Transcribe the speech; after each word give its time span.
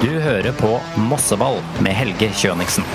Du 0.00 0.08
hører 0.08 0.54
på 0.56 0.68
Mosseball 1.10 1.58
med 1.84 1.92
Helge 1.92 2.30
Kjøniksen. 2.32 2.86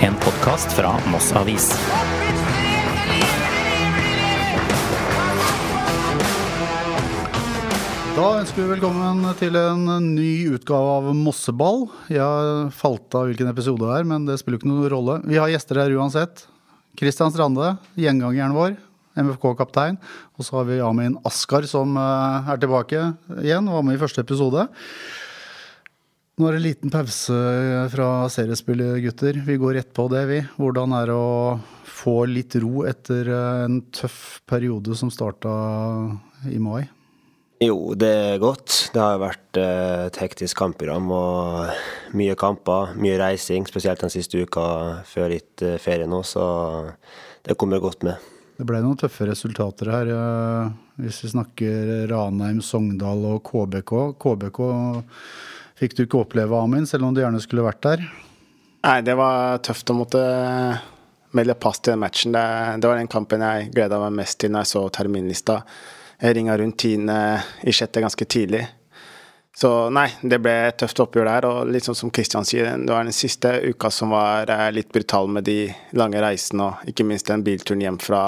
En 0.00 0.16
podkast 0.24 0.72
fra 0.72 0.94
Moss 1.12 1.28
Avis. 1.36 1.68
Da 8.16 8.32
ønsker 8.40 8.64
vi 8.64 8.72
velkommen 8.72 9.28
til 9.36 9.60
en 9.60 9.84
ny 10.16 10.32
utgave 10.56 10.96
av 10.96 11.12
Mosseball. 11.12 11.90
Jeg 12.08 12.70
falt 12.80 13.20
av 13.20 13.28
hvilken 13.28 13.52
episode 13.52 13.84
det 13.84 13.98
er, 14.00 14.08
men 14.16 14.24
det 14.32 14.40
spiller 14.40 14.56
ikke 14.56 14.72
noen 14.72 14.88
rolle. 14.96 15.22
Vi 15.28 15.36
har 15.36 15.52
gjester 15.52 15.84
her 15.84 16.00
uansett. 16.00 16.46
Kristian 16.96 17.36
Strande, 17.36 17.74
gjengangeren 18.00 18.56
vår. 18.56 18.80
MFK-kaptein. 19.22 19.98
Og 20.36 20.46
så 20.46 20.58
har 20.58 20.68
vi 20.68 20.82
Amin 20.84 21.18
Askar 21.28 21.66
som 21.70 21.96
eh, 22.00 22.52
er 22.52 22.60
tilbake 22.62 23.10
igjen. 23.40 23.68
og 23.68 23.80
Var 23.80 23.88
med 23.88 23.98
i 23.98 24.02
første 24.02 24.24
episode. 24.24 24.68
Nå 26.40 26.48
er 26.48 26.56
det 26.56 26.60
en 26.62 26.64
liten 26.64 26.92
pause 26.92 27.40
fra 27.92 28.06
seriespillet, 28.32 29.02
gutter. 29.04 29.42
Vi 29.44 29.58
går 29.60 29.76
rett 29.76 29.90
på 29.92 30.06
det, 30.08 30.22
vi. 30.30 30.38
Hvordan 30.56 30.94
er 30.96 31.10
det 31.10 31.18
å 31.20 31.58
få 32.00 32.22
litt 32.30 32.56
ro 32.62 32.86
etter 32.88 33.28
eh, 33.28 33.66
en 33.66 33.82
tøff 33.92 34.40
periode 34.48 34.96
som 34.96 35.12
starta 35.12 35.52
i 36.48 36.56
mai? 36.62 36.86
Jo, 37.60 37.92
det 37.92 38.08
er 38.08 38.38
godt. 38.40 38.72
Det 38.94 39.00
har 39.02 39.20
vært 39.20 39.58
eh, 39.60 40.06
et 40.06 40.18
hektisk 40.22 40.56
kampprogram 40.62 41.10
og 41.12 42.14
mye 42.16 42.36
kamper, 42.40 42.94
mye 42.96 43.18
reising, 43.20 43.68
spesielt 43.68 44.00
den 44.00 44.12
siste 44.12 44.40
uka 44.40 44.64
før 45.04 45.34
litt 45.34 45.60
eh, 45.60 45.76
ferie 45.82 46.08
nå, 46.08 46.22
så 46.24 46.46
det 47.44 47.58
kommer 47.60 47.82
godt 47.84 48.06
med. 48.06 48.16
Det 48.60 48.66
ble 48.68 48.82
noen 48.84 48.98
tøffe 49.00 49.24
resultater 49.24 49.88
her, 49.88 50.08
hvis 51.00 51.22
vi 51.24 51.30
snakker 51.32 52.02
Ranheim, 52.10 52.58
Sogndal 52.60 53.22
og 53.24 53.38
KBK. 53.46 53.92
KBK 54.20 54.58
fikk 55.80 55.96
du 55.96 56.02
ikke 56.04 56.20
oppleve, 56.20 56.58
Amin, 56.60 56.84
selv 56.84 57.08
om 57.08 57.14
du 57.16 57.22
gjerne 57.22 57.40
skulle 57.40 57.64
vært 57.64 57.80
der. 57.86 58.02
Nei, 58.84 58.98
det 59.06 59.14
var 59.16 59.62
tøft 59.64 59.92
å 59.92 59.96
måtte 59.96 60.20
melde 61.36 61.56
pass 61.56 61.80
til 61.80 61.94
den 61.94 62.02
matchen. 62.04 62.36
Det, 62.36 62.44
det 62.84 62.90
var 62.90 63.00
den 63.00 63.08
kampen 63.08 63.46
jeg 63.46 63.72
gleda 63.72 64.02
meg 64.02 64.18
mest 64.20 64.42
til 64.44 64.52
når 64.52 64.66
jeg 64.66 64.72
så 64.74 64.84
terminlista. 64.92 65.56
Jeg 66.20 66.36
ringa 66.36 66.60
rundt 66.60 66.76
tiende 66.84 67.16
i 67.64 67.72
sjette 67.72 68.04
ganske 68.04 68.28
tidlig. 68.28 68.66
Så 69.56 69.90
nei, 69.92 70.06
det 70.20 70.38
ble 70.44 70.52
et 70.68 70.78
tøft 70.80 71.00
oppgjør 71.00 71.32
der. 71.32 71.48
Og 71.48 71.72
litt 71.72 71.88
sånn 71.88 71.98
som 71.98 72.12
Kristian 72.12 72.44
sier, 72.48 72.76
det 72.76 72.92
var 72.92 73.08
den 73.08 73.16
siste 73.16 73.56
uka 73.72 73.88
som 73.92 74.12
var 74.14 74.52
eh, 74.52 74.68
litt 74.76 74.92
brutal 74.92 75.32
med 75.32 75.48
de 75.48 75.62
lange 75.96 76.20
reisene, 76.22 76.68
og 76.68 76.92
ikke 76.92 77.08
minst 77.08 77.32
den 77.32 77.44
bilturen 77.46 77.84
hjem 77.84 77.98
fra 78.00 78.22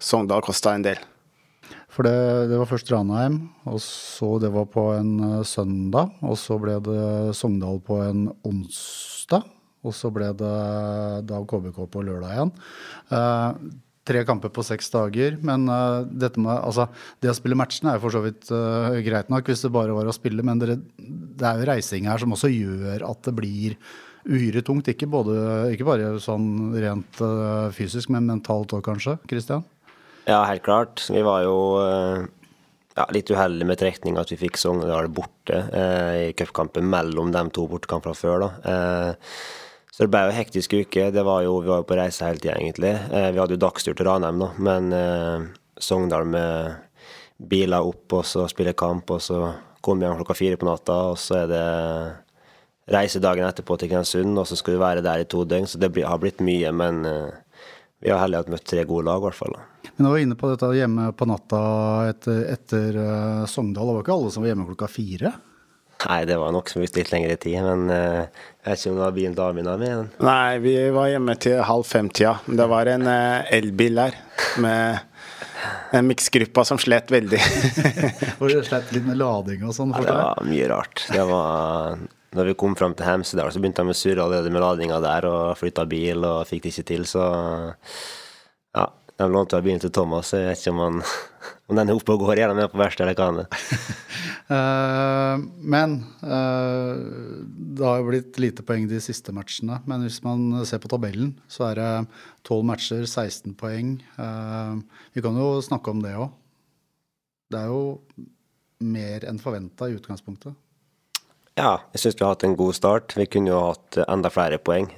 Sogndal 0.00 0.42
kosta 0.44 0.74
en 0.74 0.86
del. 0.86 1.00
For 1.90 2.06
det, 2.06 2.48
det, 2.50 2.58
var 2.58 2.68
først 2.70 2.90
Ranheim, 2.92 3.42
og 3.68 3.80
så 3.82 4.36
det 4.42 4.50
var 4.54 4.66
på 4.70 4.86
en 4.94 5.12
uh, 5.20 5.46
søndag. 5.46 6.14
Og 6.22 6.38
så 6.38 6.56
ble 6.62 6.78
det 6.86 7.36
Sogndal 7.36 7.82
på 7.84 8.00
en 8.06 8.28
onsdag. 8.46 9.46
Og 9.86 9.94
så 9.96 10.10
ble 10.12 10.30
det 10.36 10.56
da 11.28 11.38
KBK 11.48 11.78
på 11.88 12.02
lørdag 12.04 12.34
igjen. 12.34 12.50
Eh, 13.16 13.78
tre 14.10 14.24
kamper 14.28 14.52
på 14.52 14.64
seks 14.66 14.92
dager. 14.92 15.38
Men 15.46 15.64
uh, 15.70 16.02
dette 16.04 16.40
med, 16.42 16.52
altså, 16.52 16.88
det 17.22 17.32
å 17.32 17.36
spille 17.36 17.58
matchene 17.58 17.92
er 17.92 17.98
jo 17.98 18.04
for 18.04 18.16
så 18.16 18.22
vidt 18.24 18.50
uh, 18.52 18.98
greit 19.06 19.32
nok 19.32 19.48
hvis 19.48 19.64
det 19.64 19.72
bare 19.74 19.96
var 19.96 20.08
å 20.08 20.14
spille, 20.16 20.44
men 20.46 20.60
dere, 20.60 20.78
det 21.00 21.48
er 21.48 21.60
jo 21.62 21.68
reising 21.70 22.08
her 22.10 22.20
som 22.20 22.36
også 22.36 22.52
gjør 22.52 23.06
at 23.08 23.24
det 23.28 23.36
blir 23.36 23.76
uhyre 24.28 24.60
tungt. 24.66 24.90
Ikke, 24.92 25.08
både, 25.10 25.34
ikke 25.74 25.88
bare 25.88 26.14
sånn 26.22 26.74
rent 26.76 27.24
uh, 27.24 27.70
fysisk, 27.76 28.12
men 28.12 28.28
mentalt 28.28 28.76
òg, 28.76 28.84
kanskje? 28.88 29.16
Kristian? 29.30 29.64
Ja, 30.26 30.42
helt 30.44 30.62
klart. 30.66 31.06
Vi 31.10 31.22
var 31.24 31.44
jo 31.46 31.56
ja, 32.96 33.06
litt 33.14 33.30
uheldige 33.32 33.68
med 33.68 33.80
trekninga 33.80 34.22
at 34.22 34.30
vi 34.34 34.38
fikk 34.40 34.60
Sogndal 34.60 35.08
borte 35.14 35.62
i 36.20 36.30
cupkampen 36.38 36.86
mellom 36.90 37.32
de 37.34 37.42
to 37.56 37.64
bortekampene 37.70 38.18
før. 38.18 38.44
da. 38.44 38.50
Så 40.00 40.06
det 40.06 40.14
ble 40.14 40.20
jo 40.24 40.32
hektisk 40.32 40.74
uke. 40.80 41.10
Det 41.12 41.22
var 41.26 41.42
jo, 41.44 41.58
vi 41.60 41.68
var 41.68 41.82
jo 41.82 41.84
på 41.90 41.96
reise 41.98 42.24
hele 42.24 42.40
tida, 42.40 42.54
egentlig. 42.56 42.94
Eh, 43.12 43.26
vi 43.34 43.40
hadde 43.42 43.52
jo 43.52 43.60
dagstur 43.60 43.92
til 43.92 44.06
Ranheim, 44.08 44.38
da, 44.40 44.46
men 44.56 44.86
eh, 44.96 45.42
Sogndal 45.76 46.24
med 46.24 46.78
biler 47.50 47.84
opp 47.84 48.14
og 48.16 48.24
så 48.24 48.46
spille 48.48 48.72
kamp, 48.72 49.12
og 49.12 49.20
så 49.20 49.42
komme 49.84 50.06
hjem 50.06 50.16
klokka 50.22 50.38
fire 50.38 50.56
på 50.56 50.68
natta, 50.70 50.96
og 51.10 51.20
så 51.20 51.42
er 51.42 51.52
det 51.52 51.66
reise 52.96 53.20
dagen 53.20 53.44
etterpå 53.44 53.76
til 53.76 53.92
Kristiansund, 53.92 54.40
og 54.40 54.48
så 54.48 54.56
skal 54.56 54.78
du 54.78 54.80
være 54.80 55.04
der 55.04 55.20
i 55.20 55.28
to 55.28 55.44
døgn. 55.44 55.68
Så 55.68 55.76
det 55.84 55.92
har 56.00 56.24
blitt 56.24 56.40
mye, 56.48 56.72
men 56.80 57.04
eh, 57.04 57.68
vi 58.00 58.14
har 58.14 58.24
heldig 58.24 58.40
at 58.40 58.54
møtt 58.56 58.64
tre 58.72 58.88
gode 58.88 59.04
lag, 59.10 59.20
i 59.20 59.28
hvert 59.28 59.40
fall. 59.42 59.58
Da. 59.58 59.69
Men 60.00 60.06
jeg 60.08 60.12
var 60.14 60.22
inne 60.24 60.36
på 60.40 60.48
dette 60.48 60.68
hjemme 60.72 61.06
på 61.12 61.26
natta 61.28 61.58
etter, 62.08 62.38
etter 62.54 62.94
uh, 62.96 63.42
Sogndal. 63.44 63.90
Det 63.90 63.94
var 63.98 64.04
ikke 64.06 64.14
alle 64.14 64.30
som 64.32 64.40
var 64.40 64.48
hjemme 64.48 64.64
klokka 64.70 64.86
fire? 64.88 65.32
Nei, 66.06 66.20
det 66.24 66.38
var 66.40 66.54
nok 66.56 66.70
som 66.72 66.80
visste 66.80 67.02
litt 67.02 67.10
lengre 67.12 67.34
tid, 67.36 67.58
men 67.60 67.82
uh, 67.92 68.22
jeg 68.24 68.64
vet 68.64 68.80
ikke 68.80 68.92
om 68.94 68.96
det 68.96 69.02
var 69.04 69.18
bilen 69.18 69.34
damen 69.36 69.68
har 69.68 69.82
med. 69.82 70.14
Nei, 70.24 70.54
vi 70.64 70.72
var 70.96 71.10
hjemme 71.10 71.34
til 71.44 71.60
halv 71.68 71.84
fem-tida. 71.84 72.32
Det 72.48 72.68
var 72.72 72.88
en 72.94 73.04
uh, 73.10 73.50
elbil 73.58 74.00
der 74.00 74.16
med 74.64 75.04
en 76.00 76.08
miksgruppa 76.08 76.64
som 76.64 76.80
slet 76.80 77.12
veldig. 77.12 77.42
Hvor 78.40 78.48
det 78.48 78.64
slet 78.70 78.96
litt 78.96 79.04
med 79.04 79.20
lading 79.20 79.68
og 79.68 79.76
sånn? 79.76 79.92
Ja, 79.98 80.06
det 80.06 80.16
var 80.16 80.48
mye 80.48 80.70
rart. 80.72 81.04
Det 81.12 81.28
var 81.28 82.00
når 82.40 82.54
vi 82.54 82.56
kom 82.64 82.78
fram 82.80 82.96
til 82.96 83.04
Hemsedal, 83.04 83.52
så 83.52 83.60
begynte 83.60 83.84
de 83.84 83.92
å 83.92 84.00
surre 84.00 84.24
allerede 84.24 84.56
med 84.56 84.64
ladinga 84.64 85.04
der, 85.04 85.28
og 85.28 85.60
flytta 85.60 85.84
bil 85.92 86.24
og 86.24 86.48
fikk 86.48 86.64
det 86.64 86.72
ikke 86.72 86.88
til, 86.94 87.06
så. 87.12 87.28
De 89.20 89.26
lånte 89.28 89.58
bilen 89.60 89.80
til 89.82 89.92
Thomas, 89.92 90.30
så 90.30 90.38
jeg 90.40 90.48
vet 90.48 90.62
ikke 90.62 90.72
om, 90.72 90.78
han, 90.80 91.00
om 91.68 91.76
den 91.76 91.90
er 91.90 91.98
oppe 91.98 92.14
og 92.14 92.22
går, 92.24 92.38
gjerne 92.40 92.56
med 92.56 92.70
på 92.72 92.80
verkstedet 92.80 93.10
eller 93.10 93.18
hva 93.18 93.26
han 93.28 93.42
er. 93.42 93.58
Uh, 94.50 95.44
men 95.74 95.98
uh, 96.24 96.96
det 97.52 97.84
har 97.84 98.00
jo 98.00 98.08
blitt 98.08 98.40
lite 98.40 98.64
poeng 98.64 98.88
de 98.88 99.02
siste 99.04 99.34
matchene. 99.36 99.82
Men 99.90 100.06
hvis 100.06 100.22
man 100.24 100.64
ser 100.68 100.80
på 100.80 100.88
tabellen, 100.92 101.34
så 101.52 101.68
er 101.68 101.82
det 101.82 101.92
12 102.48 102.64
matcher, 102.72 103.04
16 103.04 103.52
poeng. 103.60 103.98
Uh, 104.16 104.80
vi 105.12 105.24
kan 105.24 105.36
jo 105.36 105.52
snakke 105.68 105.92
om 105.92 106.00
det 106.04 106.16
òg. 106.16 106.32
Det 107.50 107.60
er 107.60 107.68
jo 107.68 107.84
mer 108.80 109.28
enn 109.28 109.42
forventa 109.42 109.90
i 109.90 109.98
utgangspunktet. 109.98 110.56
Ja, 111.60 111.74
jeg 111.92 112.00
syns 112.00 112.16
vi 112.16 112.24
har 112.24 112.38
hatt 112.38 112.46
en 112.48 112.56
god 112.56 112.72
start. 112.78 113.18
Vi 113.20 113.28
kunne 113.28 113.52
jo 113.52 113.66
hatt 113.66 114.00
enda 114.06 114.32
flere 114.32 114.56
poeng. 114.64 114.88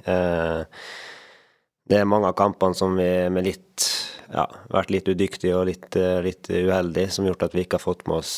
Det 1.89 1.99
er 1.99 2.09
mange 2.09 2.29
av 2.29 2.37
kampene 2.39 2.77
som 2.77 2.95
vi 2.95 3.09
med 3.33 3.47
litt 3.47 3.87
ja, 4.33 4.47
vært 4.71 4.93
litt 4.93 5.09
udyktige 5.09 5.57
og 5.59 5.67
litt, 5.67 5.95
litt 6.25 6.47
uheldige, 6.49 7.11
som 7.11 7.25
har 7.25 7.33
gjort 7.33 7.47
at 7.49 7.55
vi 7.57 7.65
ikke 7.65 7.77
har 7.77 7.83
fått 7.83 8.05
med 8.07 8.21
oss 8.21 8.35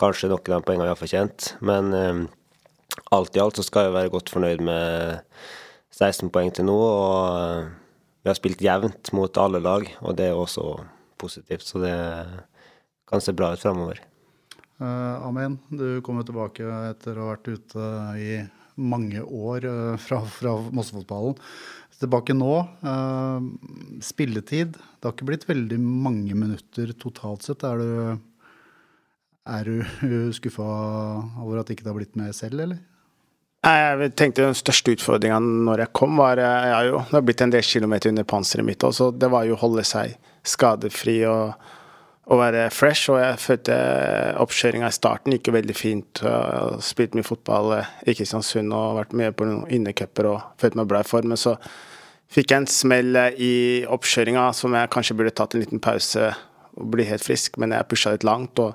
kanskje 0.00 0.30
noen 0.30 0.52
av 0.52 0.60
de 0.60 0.66
poengene 0.66 0.86
vi 0.86 0.92
har 0.92 1.00
fortjent. 1.00 1.52
Men 1.64 1.92
eh, 1.96 2.20
alt 3.16 3.36
i 3.36 3.42
alt 3.42 3.58
så 3.58 3.64
skal 3.66 3.88
vi 3.88 3.96
være 3.96 4.12
godt 4.12 4.32
fornøyd 4.32 4.64
med 4.64 5.22
16 5.96 6.30
poeng 6.32 6.52
til 6.54 6.68
nå. 6.68 6.76
Og 6.76 7.36
uh, 7.36 7.70
vi 8.22 8.30
har 8.30 8.38
spilt 8.38 8.64
jevnt 8.64 9.12
mot 9.16 9.40
alle 9.40 9.62
lag, 9.62 9.86
og 10.02 10.18
det 10.18 10.30
er 10.30 10.36
også 10.36 10.74
positivt. 11.20 11.64
Så 11.64 11.80
det 11.82 11.94
kan 13.08 13.22
se 13.22 13.34
bra 13.36 13.54
ut 13.54 13.62
framover. 13.62 14.02
Uh, 14.76 15.24
Amen, 15.24 15.56
du 15.72 16.02
kommer 16.04 16.26
tilbake 16.26 16.66
etter 16.90 17.16
å 17.16 17.30
ha 17.30 17.34
vært 17.36 17.48
ute 17.48 17.90
i 18.20 18.30
mange 18.76 19.22
år 19.24 19.64
uh, 19.64 19.94
fra, 20.00 20.20
fra 20.28 20.58
Mossefotballen. 20.68 21.38
Tilbake 21.96 22.34
nå. 22.36 22.54
Uh, 22.84 24.00
spilletid. 24.04 24.76
Det 24.76 25.08
har 25.08 25.14
ikke 25.14 25.28
blitt 25.30 25.46
veldig 25.48 25.78
mange 25.80 26.36
minutter 26.36 26.92
totalt 27.00 27.46
sett. 27.46 27.64
Er 27.64 27.80
du 27.80 28.18
er 29.46 29.68
du 29.68 30.32
skuffa 30.36 30.66
over 30.66 31.60
at 31.60 31.68
det 31.68 31.78
ikke 31.78 31.88
har 31.88 31.98
blitt 31.98 32.18
med 32.18 32.34
selv, 32.36 32.60
eller? 32.66 32.82
Jeg 33.66 34.12
tenkte 34.14 34.44
Den 34.44 34.54
største 34.54 34.92
utfordringa 34.94 35.40
når 35.42 35.86
jeg 35.86 35.92
kom, 35.96 36.18
var 36.20 36.38
ja, 36.38 36.82
jo, 36.86 37.00
Det 37.08 37.16
har 37.16 37.24
blitt 37.26 37.42
en 37.42 37.54
del 37.54 37.64
kilometer 37.66 38.12
under 38.12 38.26
panseret 38.28 38.66
mitt. 38.66 38.84
Også. 38.84 39.10
Det 39.10 39.30
var 39.32 39.46
jo 39.48 39.56
å 39.56 39.62
holde 39.64 39.82
seg 39.86 40.14
skadefri 40.46 41.18
og, 41.26 41.56
og 42.26 42.40
være 42.40 42.68
fresh. 42.74 43.10
Og 43.12 43.20
jeg 43.22 43.42
følte 43.42 43.76
oppkjøringa 44.42 44.90
i 44.90 44.96
starten 44.96 45.36
gikk 45.36 45.50
jo 45.50 45.56
veldig 45.56 45.76
fint. 45.78 46.22
Jeg 46.22 46.80
spilt 46.84 47.16
mye 47.18 47.26
fotball 47.26 47.76
i 47.78 48.16
Kristiansund 48.16 48.74
og 48.74 49.00
vært 49.00 49.16
med 49.16 49.36
på 49.38 49.48
noen 49.48 49.66
innecuper 49.72 50.30
og 50.32 50.62
følte 50.62 50.80
meg 50.80 50.90
bra 50.90 51.02
i 51.02 51.08
form. 51.08 51.32
Men 51.32 51.40
så 51.40 51.56
fikk 52.32 52.52
jeg 52.52 52.64
en 52.64 52.70
smell 52.70 53.20
i 53.38 53.54
oppkjøringa 53.92 54.48
som 54.56 54.74
jeg 54.74 54.92
kanskje 54.94 55.18
burde 55.18 55.34
tatt 55.36 55.54
en 55.54 55.62
liten 55.62 55.82
pause 55.82 56.32
og 56.76 56.88
bli 56.92 57.06
helt 57.08 57.24
frisk, 57.24 57.54
men 57.62 57.72
jeg 57.72 57.88
pusha 57.88 58.12
litt 58.12 58.26
langt. 58.26 58.58
og 58.60 58.74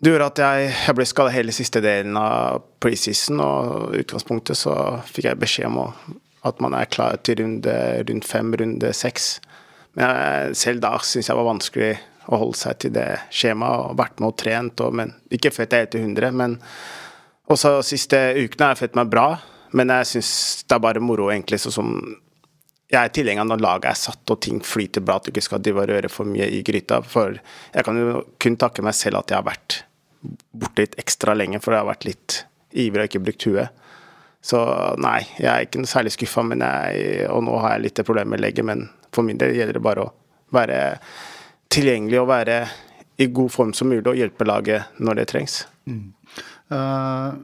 det 0.00 0.12
gjorde 0.12 0.28
at 0.28 0.40
jeg, 0.40 0.72
jeg 0.86 0.96
ble 0.96 1.04
skada 1.08 1.32
hele 1.32 1.52
siste 1.56 1.80
delen 1.80 2.18
av 2.20 2.60
preseason, 2.84 3.40
og 3.40 3.94
i 3.96 4.02
utgangspunktet 4.02 4.58
så 4.60 4.74
fikk 5.08 5.30
jeg 5.30 5.40
beskjed 5.40 5.70
om 5.70 5.78
at 6.46 6.60
man 6.60 6.76
er 6.76 6.88
klar 6.92 7.16
til 7.24 7.40
runde, 7.40 7.76
rundt 8.04 8.28
fem, 8.28 8.52
runde 8.60 8.92
seks. 8.96 9.38
Men 9.96 10.04
jeg, 10.04 10.58
selv 10.60 10.84
da 10.84 10.92
syns 11.00 11.30
jeg 11.30 11.38
var 11.38 11.48
vanskelig 11.48 11.94
å 12.26 12.38
holde 12.40 12.58
seg 12.58 12.78
til 12.82 12.94
det 12.96 13.08
skjemaet, 13.34 13.90
og 13.90 13.98
vært 14.00 14.20
med 14.20 14.30
og 14.32 14.38
trent, 14.40 14.82
og, 14.84 14.94
men 14.98 15.14
ikke 15.32 15.54
født 15.54 15.74
jeg 15.74 15.86
helt 15.86 15.94
til 15.94 16.06
100. 16.06 16.36
Men 16.36 16.58
også 17.52 17.78
siste 17.86 18.20
ukene 18.36 18.68
har 18.68 18.74
jeg 18.74 18.84
følt 18.84 19.00
meg 19.00 19.10
bra, 19.12 19.26
men 19.76 19.92
jeg 19.92 20.12
syns 20.14 20.30
det 20.66 20.76
er 20.76 20.86
bare 20.86 21.02
moro, 21.02 21.28
egentlig, 21.32 21.60
sånn 21.62 21.76
som 21.76 21.92
jeg 22.86 23.00
er 23.00 23.10
tilhenger 23.14 23.42
av 23.42 23.50
når 23.50 23.62
laget 23.64 23.88
er 23.90 23.98
satt 23.98 24.30
og 24.30 24.38
ting 24.44 24.60
flyter 24.62 25.02
bra, 25.02 25.18
at 25.18 25.26
du 25.26 25.32
ikke 25.32 25.42
skal 25.42 25.62
drive 25.62 25.82
og 25.82 25.90
røre 25.90 26.10
for 26.12 26.28
mye 26.28 26.46
i 26.54 26.60
gryta. 26.66 27.00
For 27.02 27.34
jeg 27.34 27.86
kan 27.86 27.98
jo 27.98 28.20
kun 28.42 28.58
takke 28.60 28.84
meg 28.86 28.94
selv 28.94 29.20
at 29.20 29.32
jeg 29.32 29.40
har 29.40 29.48
vært 29.48 29.80
borte 30.54 30.84
litt 30.84 30.94
ekstra 31.02 31.34
lenge, 31.34 31.58
for 31.62 31.74
jeg 31.74 31.82
har 31.82 31.90
vært 31.90 32.06
litt 32.06 32.36
ivrig 32.76 33.06
og 33.06 33.10
ikke 33.10 33.24
brukt 33.26 33.48
huet. 33.48 33.82
Så 34.46 34.60
nei, 35.02 35.18
jeg 35.40 35.50
er 35.50 35.66
ikke 35.66 35.82
noe 35.82 35.90
særlig 35.90 36.12
skuffa, 36.14 36.44
og 36.46 37.40
nå 37.42 37.56
har 37.64 37.74
jeg 37.74 37.84
litt 37.88 38.02
problemer 38.06 38.36
med 38.36 38.44
legget. 38.44 38.68
Men 38.68 38.86
for 39.10 39.26
min 39.26 39.40
del 39.40 39.56
gjelder 39.56 39.80
det 39.80 39.82
bare 39.82 40.06
å 40.06 40.12
være 40.54 40.78
tilgjengelig 41.72 42.20
og 42.22 42.30
være 42.30 42.60
i 43.22 43.28
god 43.32 43.52
form 43.52 43.74
som 43.76 43.90
mulig 43.90 44.06
og 44.10 44.18
hjelpe 44.18 44.46
laget 44.46 44.98
når 45.00 45.20
det 45.20 45.28
trengs. 45.32 45.60
Mm. 45.88 46.10
Uh, 46.72 47.38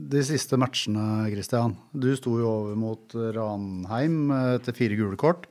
de 0.00 0.24
siste 0.24 0.58
matchene, 0.60 1.28
Christian. 1.32 1.76
Du 1.92 2.10
sto 2.16 2.34
jo 2.40 2.48
over 2.48 2.76
mot 2.78 3.14
Ranheim 3.36 4.32
etter 4.56 4.76
fire 4.76 4.98
gule 4.98 5.18
kort. 5.20 5.46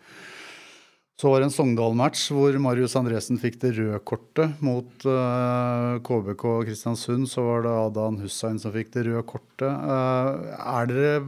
Så 1.21 1.30
var 1.30 1.42
det 1.44 1.51
en 1.51 1.53
Sogndal-match 1.53 2.31
hvor 2.33 2.56
Marius 2.57 2.95
Andresen 2.98 3.38
fikk 3.38 3.59
det 3.62 3.75
røde 3.77 4.00
kortet. 4.09 4.56
Mot 4.65 5.06
uh, 5.06 5.12
eh, 5.13 5.97
KBK 6.01 6.45
Kristiansund 6.65 7.30
så 7.30 7.44
var 7.45 7.68
det 7.68 7.74
Adan 7.77 8.18
Hussein 8.24 8.57
som 8.62 8.74
fikk 8.74 8.89
det 8.95 9.04
røde 9.06 9.21
kortet. 9.30 9.69
Uh, 9.69 10.50
er 10.57 10.89
dere 10.89 11.19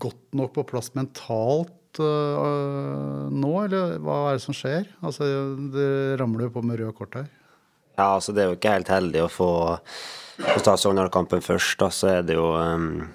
godt 0.00 0.38
nok 0.40 0.54
på 0.56 0.64
plass 0.72 0.88
mentalt 0.96 1.74
uh, 2.02 3.26
nå, 3.32 3.52
eller 3.64 3.96
hva 4.04 4.20
er 4.30 4.38
det 4.38 4.44
som 4.44 4.56
skjer? 4.56 4.88
Altså, 5.00 5.28
Det 5.74 5.90
ramler 6.20 6.48
jo 6.48 6.54
på 6.54 6.64
med 6.66 6.80
røde 6.80 6.96
kort 6.96 7.16
her. 7.18 7.30
Ja, 7.96 8.12
altså 8.12 8.34
det 8.36 8.42
er 8.42 8.50
jo 8.50 8.58
ikke 8.58 8.74
helt 8.76 8.92
heldig 8.92 9.24
å 9.24 9.32
få 9.32 9.50
få 10.36 10.60
ta 10.60 10.76
Sogndal-kampen 10.76 11.40
først, 11.44 11.78
da, 11.80 11.88
så 11.92 12.10
er 12.18 12.26
det 12.26 12.36
jo 12.36 12.50
um, 12.52 13.06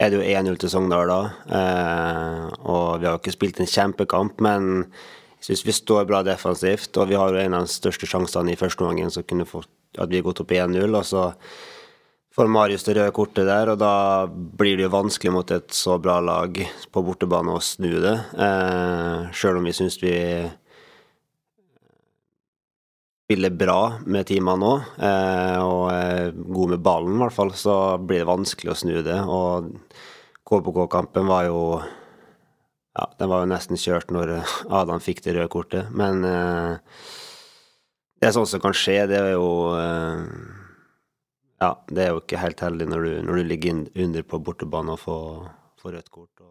er 0.00 0.12
det 0.12 0.20
jo 0.20 0.24
1-0 0.24 0.58
til 0.60 0.72
Sogndal 0.72 1.10
da. 1.10 1.18
Eh, 1.60 2.44
og 2.72 3.00
vi 3.00 3.08
har 3.08 3.16
jo 3.16 3.20
ikke 3.20 3.34
spilt 3.34 3.60
en 3.60 3.68
kjempekamp, 3.68 4.38
men 4.40 4.70
jeg 5.40 5.50
syns 5.50 5.64
vi 5.66 5.74
står 5.76 6.06
bra 6.08 6.22
defensivt. 6.24 6.96
Og 6.96 7.10
vi 7.10 7.18
har 7.20 7.28
jo 7.28 7.42
en 7.42 7.58
av 7.58 7.66
de 7.66 7.72
største 7.72 8.08
sjansene 8.08 8.54
i 8.54 8.60
første 8.60 8.86
omgang 8.86 9.12
så 9.12 9.24
kunne 9.28 9.48
fått 9.48 9.68
at 10.00 10.08
vi 10.08 10.20
har 10.20 10.24
gått 10.24 10.40
opp 10.40 10.54
1-0. 10.56 10.96
Og 10.96 11.04
så 11.04 11.26
får 12.34 12.50
Marius 12.50 12.86
det 12.86 12.94
røde 12.98 13.14
kortet 13.14 13.48
der, 13.48 13.72
og 13.72 13.80
da 13.80 14.26
blir 14.30 14.78
det 14.78 14.86
jo 14.86 14.94
vanskelig 14.94 15.32
mot 15.34 15.52
et 15.54 15.74
så 15.74 15.98
bra 16.02 16.20
lag 16.22 16.56
på 16.92 17.02
bortebane 17.04 17.54
å 17.56 17.62
snu 17.64 17.92
det. 18.02 18.16
Eh, 18.38 19.30
Sjøl 19.34 19.58
om 19.58 19.66
vi 19.66 19.74
syns 19.76 19.98
vi 20.02 20.14
spiller 23.30 23.54
bra 23.54 23.80
med 24.10 24.26
teamene 24.26 24.66
òg, 24.66 24.86
eh, 25.06 25.58
og 25.62 25.84
er 25.94 26.32
god 26.34 26.74
med 26.74 26.84
ballen 26.86 27.18
i 27.18 27.22
hvert 27.24 27.36
fall, 27.36 27.52
så 27.54 27.74
blir 27.98 28.24
det 28.24 28.30
vanskelig 28.30 28.72
å 28.72 28.78
snu 28.78 28.96
det. 29.06 29.18
Og 29.22 29.70
KBK-kampen 30.50 31.30
var 31.30 31.46
jo 31.46 31.60
ja, 32.98 33.06
den 33.18 33.30
var 33.30 33.44
jo 33.44 33.50
nesten 33.52 33.78
kjørt 33.78 34.10
når 34.10 34.40
Adam 34.66 34.98
fikk 35.02 35.22
det 35.22 35.36
røde 35.36 35.50
kortet. 35.52 35.90
Men 35.94 36.24
eh, 36.26 37.04
det 38.18 38.28
er 38.28 38.34
sånt 38.34 38.50
som 38.50 38.62
kan 38.62 38.74
skje. 38.74 39.04
Det 39.10 39.18
er 39.18 39.30
jo 39.36 39.46
eh, 39.78 40.26
Ja, 41.60 41.74
det 41.92 42.04
er 42.06 42.14
jo 42.14 42.22
ikke 42.22 42.40
helt 42.40 42.62
heldig 42.64 42.86
når 42.88 43.02
du, 43.04 43.10
når 43.26 43.36
du 43.36 43.48
ligger 43.50 43.80
under 44.04 44.24
på 44.24 44.40
bortebane 44.40 44.94
og 44.94 45.02
får, 45.02 45.50
får 45.82 45.96
rødt 45.98 46.12
kort. 46.14 46.46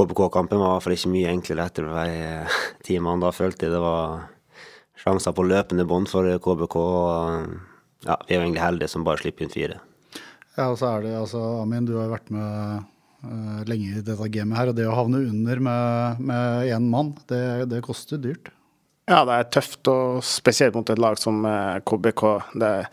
KBK-kampen 0.00 0.56
var 0.56 0.70
i 0.70 0.74
hvert 0.78 0.86
fall 0.86 0.94
ikke 0.96 1.12
mye 1.12 1.32
enklere 1.34 1.66
etter 1.68 1.90
de 1.90 2.14
timene. 2.88 3.20
Da 3.20 3.34
følte 3.36 3.68
jeg 3.68 3.74
det 3.74 3.82
var 3.84 4.30
sjanser 5.00 5.36
på 5.36 5.44
løpende 5.44 5.84
bånd 5.88 6.08
for 6.08 6.24
KBK. 6.24 6.78
og 6.80 7.52
ja, 8.06 8.16
Vi 8.24 8.32
er 8.32 8.40
jo 8.40 8.46
egentlig 8.46 8.64
heldige 8.64 8.92
som 8.94 9.04
bare 9.04 9.20
slipper 9.20 9.44
inn 9.44 9.52
fire. 9.52 9.76
Ja, 10.56 10.70
og 10.70 10.80
så 10.80 10.94
er 10.94 11.04
det 11.04 11.14
altså, 11.20 11.44
Amin, 11.60 11.84
du 11.84 11.98
har 11.98 12.08
jo 12.08 12.16
vært 12.16 12.32
med 12.32 12.88
uh, 13.28 13.60
lenge 13.68 13.92
i 13.92 14.00
dette 14.00 14.32
gamet 14.32 14.56
her. 14.56 14.72
Og 14.72 14.80
det 14.80 14.88
å 14.88 14.96
havne 14.96 15.20
under 15.28 15.60
med 15.68 16.32
én 16.64 16.88
mann, 16.88 17.12
det, 17.28 17.44
det, 17.68 17.84
koster 17.84 18.16
dyrt. 18.16 18.54
Ja, 19.10 19.26
det 19.28 19.36
er 19.36 19.48
tøft, 19.52 19.84
og 19.90 20.24
spesielt 20.24 20.76
mot 20.78 20.88
et 20.88 21.00
lag 21.02 21.20
som 21.20 21.44
KBK. 21.84 22.24
det 22.56 22.78
det 22.80 22.86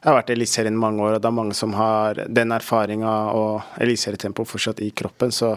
jeg 0.00 0.08
har 0.08 0.16
vært 0.16 0.30
i 0.32 0.36
Eliteserien 0.38 0.76
i 0.76 0.80
mange 0.80 1.02
år, 1.04 1.18
og 1.18 1.20
det 1.20 1.28
er 1.28 1.36
mange 1.36 1.56
som 1.56 1.74
har 1.76 2.22
den 2.32 2.54
erfaringa 2.56 3.10
og 3.36 3.80
eliteserietempoet 3.84 4.48
fortsatt 4.48 4.80
i 4.80 4.88
kroppen. 4.96 5.32
Så 5.34 5.50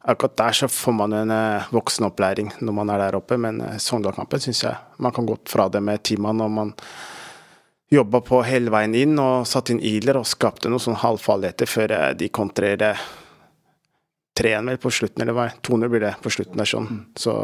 akkurat 0.00 0.36
der 0.40 0.56
så 0.56 0.68
får 0.72 0.94
man 0.96 1.12
en 1.12 1.34
eh, 1.34 1.66
voksenopplæring 1.76 2.54
når 2.64 2.76
man 2.78 2.92
er 2.94 3.04
der 3.04 3.18
oppe, 3.18 3.36
men 3.36 3.60
eh, 3.60 3.76
Sogndal-kampen 3.82 4.40
syns 4.40 4.62
jeg 4.64 5.02
man 5.04 5.12
kan 5.12 5.28
gå 5.28 5.36
fra 5.50 5.68
det 5.68 5.82
med 5.84 6.00
timene 6.08 6.46
og 6.46 6.56
man 6.56 6.72
jobba 7.92 8.22
på 8.24 8.40
hele 8.46 8.72
veien 8.72 8.96
inn 8.96 9.18
og 9.22 9.44
satte 9.46 9.74
inn 9.74 9.82
iler 9.84 10.22
og 10.22 10.26
skapte 10.26 10.72
noen 10.72 10.82
sånn 10.82 11.00
halvfarligheter 11.02 11.68
før 11.68 11.96
eh, 11.98 12.12
de 12.16 12.30
kontrer 12.32 12.86
3-1 14.36 14.70
vel 14.70 14.80
på 14.80 14.92
slutten, 14.92 15.22
eller 15.24 15.36
hva? 15.36 15.50
2-0 15.64 15.92
blir 15.92 16.04
det 16.06 16.14
på 16.24 16.32
slutten 16.32 16.60
der 16.60 16.68
sånn. 16.68 16.88
Så 17.16 17.34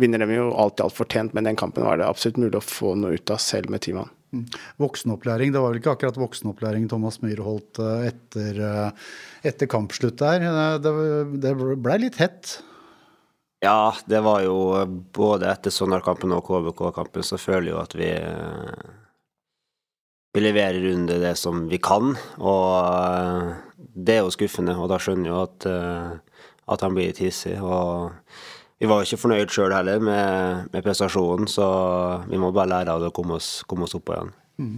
vinner 0.00 0.20
de 0.20 0.36
jo 0.36 0.50
alt 0.58 0.80
i 0.80 0.84
alt 0.84 0.96
fortjent, 0.96 1.34
men 1.36 1.48
den 1.48 1.56
kampen 1.56 1.84
var 1.84 2.00
det 2.00 2.08
absolutt 2.08 2.40
mulig 2.40 2.58
å 2.58 2.64
få 2.64 2.94
noe 2.98 3.18
ut 3.18 3.32
av 3.32 3.40
selv 3.42 3.72
med. 3.72 3.84
Mm. 3.84 4.08
Voksenopplæring, 4.82 5.52
det 5.54 5.62
var 5.62 5.72
vel 5.72 5.80
ikke 5.80 5.94
akkurat 5.94 6.18
voksenopplæring 6.20 6.88
Thomas 6.90 7.20
Myhre 7.22 7.46
holdt 7.46 7.80
eh, 7.82 8.08
etter, 8.10 8.60
eh, 8.68 9.10
etter 9.50 9.70
kampslutt 9.70 10.18
der. 10.20 10.44
Eh, 10.48 10.76
det, 10.82 10.94
det 11.42 11.54
blei 11.58 12.00
litt 12.06 12.18
hett? 12.22 12.58
Ja, 13.64 13.94
det 14.10 14.20
var 14.26 14.42
jo 14.44 14.56
både 15.16 15.48
etter 15.52 15.72
Sogndal-kampen 15.72 16.34
og 16.36 16.44
KBK-kampen, 16.48 17.24
så 17.24 17.40
føler 17.40 17.70
jeg 17.70 17.74
jo 17.76 17.82
at 17.84 17.96
vi 17.98 18.10
vi 20.34 20.42
leverer 20.42 20.82
under 20.90 21.20
det 21.22 21.36
som 21.38 21.60
vi 21.70 21.78
kan, 21.78 22.16
og 22.42 23.52
det 23.78 24.16
er 24.16 24.24
jo 24.24 24.32
skuffende. 24.34 24.74
Og 24.74 24.88
da 24.90 24.96
skjønner 24.98 25.28
jeg 25.28 25.30
jo 25.30 25.42
at, 25.46 25.66
at 26.74 26.82
han 26.82 26.96
blir 26.96 27.14
hissig. 27.22 27.54
Og 27.62 28.10
vi 28.84 28.88
var 28.90 29.04
ikke 29.04 29.16
fornøyd 29.22 29.52
sjøl 29.52 29.72
heller 29.72 30.02
med, 30.04 30.66
med, 30.68 30.82
prestasjonen, 30.84 31.48
så 31.48 31.66
vi 32.28 32.40
må 32.40 32.50
bare 32.52 32.68
lære 32.68 32.92
av 32.92 33.00
det 33.00 33.08
og 33.08 33.16
komme 33.16 33.38
oss, 33.38 33.62
komme 33.68 33.86
oss 33.88 33.96
opp 33.96 34.12
igjen. 34.12 34.34
Mm. 34.60 34.74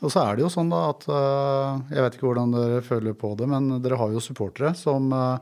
Og 0.00 0.12
så 0.12 0.22
er 0.22 0.38
det 0.38 0.42
jo 0.46 0.50
sånn 0.50 0.72
da 0.72 0.78
at 0.90 1.04
uh, 1.06 1.76
Jeg 1.92 2.02
vet 2.02 2.16
ikke 2.16 2.26
hvordan 2.26 2.54
dere 2.56 2.80
føler 2.82 3.14
på 3.14 3.28
det, 3.38 3.46
men 3.52 3.76
dere 3.84 3.98
har 4.00 4.14
jo 4.14 4.22
supportere 4.24 4.72
som 4.74 5.12
uh, 5.12 5.36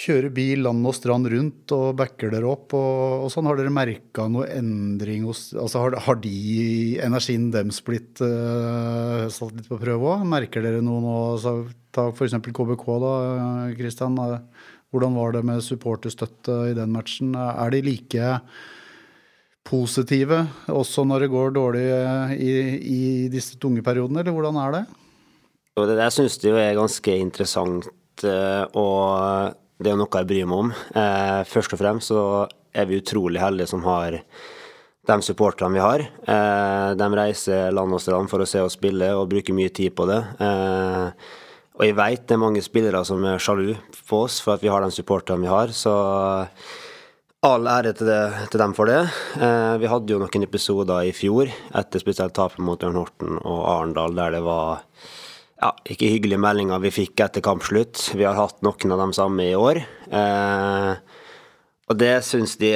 kjører 0.00 0.34
bil 0.34 0.66
land 0.66 0.84
og 0.90 0.96
strand 0.96 1.30
rundt 1.30 1.72
og 1.76 1.94
backer 1.96 2.34
dere 2.34 2.50
opp. 2.50 2.74
Og, 2.76 3.24
og 3.24 3.30
sånn 3.32 3.48
Har 3.48 3.60
dere 3.60 3.72
merka 3.72 4.26
noe 4.32 4.50
endring 4.50 5.24
hos 5.28 5.46
altså 5.54 5.86
har, 5.86 5.96
har, 6.08 6.18
de 6.20 6.98
energien 7.06 7.48
deres 7.54 7.80
blitt 7.86 8.20
uh, 8.24 9.30
satt 9.30 9.54
litt 9.54 9.70
på 9.70 9.78
prøve 9.80 10.16
òg? 10.16 10.26
Merker 10.34 10.66
dere 10.66 10.82
noe 10.84 11.04
nå? 11.06 11.16
Altså, 11.36 11.54
ta 11.94 12.10
f.eks. 12.10 12.36
KBK, 12.50 12.86
da, 13.06 13.14
Kristian. 13.78 14.20
Hvordan 14.90 15.14
var 15.14 15.34
det 15.36 15.44
med 15.46 15.62
supporterstøtte 15.62 16.56
i 16.72 16.76
den 16.76 16.90
matchen? 16.94 17.34
Er 17.38 17.70
de 17.70 17.82
like 17.86 18.36
positive 19.66 20.40
også 20.72 21.04
når 21.06 21.24
det 21.24 21.30
går 21.30 21.52
dårlig 21.54 21.84
i, 22.34 22.52
i 22.80 23.02
disse 23.30 23.58
tunge 23.60 23.84
periodene, 23.86 24.22
eller 24.22 24.34
hvordan 24.34 24.58
er 24.58 24.76
det? 24.78 24.84
Det 25.80 25.96
der 25.96 26.12
syns 26.12 26.38
jeg 26.42 26.56
er 26.58 26.76
ganske 26.76 27.16
interessant, 27.16 27.86
eh, 28.26 28.64
og 28.76 29.54
det 29.80 29.92
er 29.92 30.00
noe 30.00 30.10
jeg 30.10 30.28
bryr 30.28 30.48
meg 30.48 30.64
om. 30.64 30.72
Eh, 30.92 31.42
først 31.48 31.76
og 31.76 31.80
fremst 31.80 32.10
så 32.10 32.24
er 32.74 32.88
vi 32.90 32.98
utrolig 33.00 33.40
heldige 33.40 33.70
som 33.70 33.84
har 33.86 34.18
de 34.20 35.16
supporterne 35.24 35.78
vi 35.78 35.84
har. 35.84 36.04
Eh, 36.04 36.90
de 36.98 37.08
reiser 37.16 37.70
land 37.72 37.96
og 37.96 38.02
strand 38.02 38.28
for 38.30 38.42
å 38.42 38.48
se 38.48 38.60
oss 38.64 38.76
spille 38.76 39.08
og 39.16 39.30
bruker 39.30 39.56
mye 39.56 39.72
tid 39.72 39.94
på 39.96 40.08
det. 40.10 40.20
Og 41.80 41.86
jeg 41.86 41.96
veit 41.96 42.26
det 42.28 42.36
er 42.36 42.42
mange 42.42 42.60
spillere 42.60 43.00
som 43.08 43.22
er 43.24 43.40
sjalu 43.40 43.70
på 44.04 44.18
oss 44.26 44.36
for 44.44 44.52
at 44.58 44.60
vi 44.60 44.68
har 44.68 44.84
den 44.84 44.92
supporterne 44.92 45.40
vi 45.40 45.48
har, 45.48 45.70
så 45.72 45.94
all 47.48 47.68
ære 47.72 47.94
til, 47.96 48.10
det, 48.10 48.48
til, 48.52 48.60
dem 48.60 48.74
for 48.76 48.90
det. 48.90 48.98
Eh, 49.40 49.78
vi 49.80 49.88
hadde 49.88 50.12
jo 50.12 50.18
noen 50.20 50.44
episoder 50.44 51.08
i 51.08 51.14
fjor, 51.16 51.48
etter 51.80 52.02
spesielt 52.02 52.36
tapet 52.36 52.60
mot 52.60 52.84
Ørn 52.84 52.98
Horten 53.00 53.38
og 53.40 53.62
Arendal, 53.64 54.12
der 54.18 54.36
det 54.36 54.42
var 54.44 54.82
ja, 55.62 55.70
ikke 55.88 56.10
hyggelige 56.12 56.42
meldinger 56.44 56.84
vi 56.84 56.92
fikk 56.92 57.24
etter 57.24 57.44
kampslutt. 57.48 58.10
Vi 58.12 58.28
har 58.28 58.36
hatt 58.36 58.60
noen 58.66 58.92
av 58.92 59.00
dem 59.06 59.16
samme 59.16 59.48
i 59.48 59.56
år. 59.56 59.80
Eh, 59.80 60.92
og 61.88 61.98
det 61.98 62.12
syns 62.28 62.58
de 62.60 62.74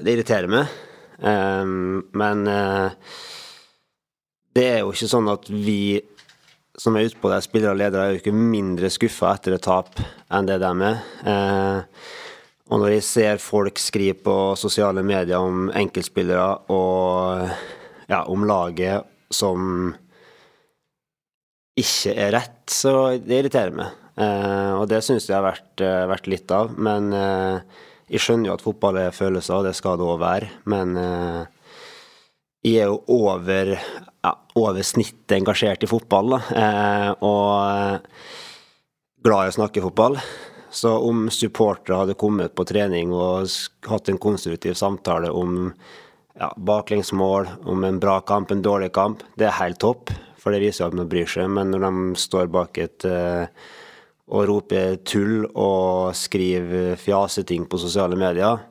Det 0.00 0.16
irriterer 0.16 0.48
meg. 0.48 0.72
Eh, 1.20 1.76
men 2.24 2.48
eh, 2.48 3.14
det 4.56 4.66
er 4.70 4.80
jo 4.80 4.96
ikke 4.96 5.12
sånn 5.12 5.28
at 5.28 5.52
vi 5.52 6.00
som 6.80 6.96
er 6.96 7.08
ute 7.08 7.20
på 7.22 7.30
det, 7.30 7.40
spillere 7.44 7.74
og 7.74 7.80
ledere, 7.80 8.04
er 8.04 8.14
jo 8.14 8.22
ikke 8.22 8.34
mindre 8.34 8.90
skuffa 8.92 9.34
etter 9.36 9.56
et 9.56 9.64
tap 9.64 9.98
enn 10.34 10.48
det 10.48 10.58
de 10.62 10.70
er. 10.88 11.02
Eh, 11.30 12.06
og 12.72 12.80
når 12.80 12.94
jeg 12.96 13.06
ser 13.06 13.42
folk 13.42 13.78
skrive 13.78 14.16
på 14.24 14.36
sosiale 14.58 15.04
medier 15.06 15.42
om 15.42 15.68
enkeltspillere 15.76 16.72
og 16.72 17.44
ja, 18.08 18.24
om 18.24 18.46
laget 18.48 19.04
som 19.32 19.92
ikke 21.78 22.14
er 22.14 22.32
rett, 22.36 22.62
så 22.70 22.94
det 23.18 23.42
irriterer 23.42 23.74
meg. 23.74 24.00
Eh, 24.14 24.72
og 24.78 24.86
det 24.90 25.02
syns 25.02 25.26
jeg 25.26 25.36
har 25.36 25.46
vært, 25.46 25.74
eh, 25.82 26.04
vært, 26.10 26.30
litt 26.30 26.54
av. 26.54 26.74
Men 26.78 27.10
eh, 27.18 27.82
jeg 28.14 28.22
skjønner 28.22 28.50
jo 28.50 28.56
at 28.56 28.64
fotball 28.64 29.00
er 29.02 29.16
følelser, 29.16 29.58
og 29.58 29.68
det 29.68 29.74
skal 29.78 29.98
det 29.98 30.06
òg 30.06 30.20
være. 30.22 30.50
Men 30.70 30.96
eh, 31.00 31.40
jeg 32.64 32.84
er 32.84 32.92
jo 32.92 33.02
over, 33.10 33.74
ja, 34.24 34.32
over 34.56 34.82
snittet 34.82 35.36
engasjert 35.36 35.84
i 35.84 35.90
fotball, 35.90 36.34
da. 36.34 36.40
Eh, 36.62 37.10
og 37.28 38.00
glad 39.24 39.46
i 39.46 39.52
å 39.52 39.56
snakke 39.58 39.84
fotball. 39.84 40.18
Så 40.74 40.90
om 41.06 41.28
supportere 41.30 42.00
hadde 42.00 42.16
kommet 42.18 42.54
på 42.56 42.66
trening 42.66 43.12
og 43.14 43.46
hatt 43.86 44.10
en 44.10 44.18
konstruktiv 44.18 44.74
samtale 44.78 45.30
om 45.30 45.68
ja, 46.40 46.50
baklengsmål, 46.56 47.46
om 47.70 47.84
en 47.86 48.00
bra 48.02 48.18
kamp, 48.26 48.50
en 48.50 48.64
dårlig 48.64 48.90
kamp, 48.96 49.22
det 49.38 49.46
er 49.46 49.58
helt 49.60 49.78
topp. 49.84 50.10
For 50.40 50.52
det 50.52 50.64
viser 50.64 50.88
at 50.88 50.96
man 50.96 51.08
bryr 51.08 51.28
seg. 51.30 51.46
Men 51.54 51.70
når 51.72 51.86
de 51.86 52.20
står 52.20 52.50
bak 52.52 52.80
et 52.82 53.06
uh, 53.08 53.46
og 54.34 54.46
roper 54.48 54.98
tull 55.04 55.44
og 55.52 56.14
skriver 56.16 56.96
fjaseting 57.00 57.68
på 57.68 57.80
sosiale 57.80 58.16
medier, 58.18 58.62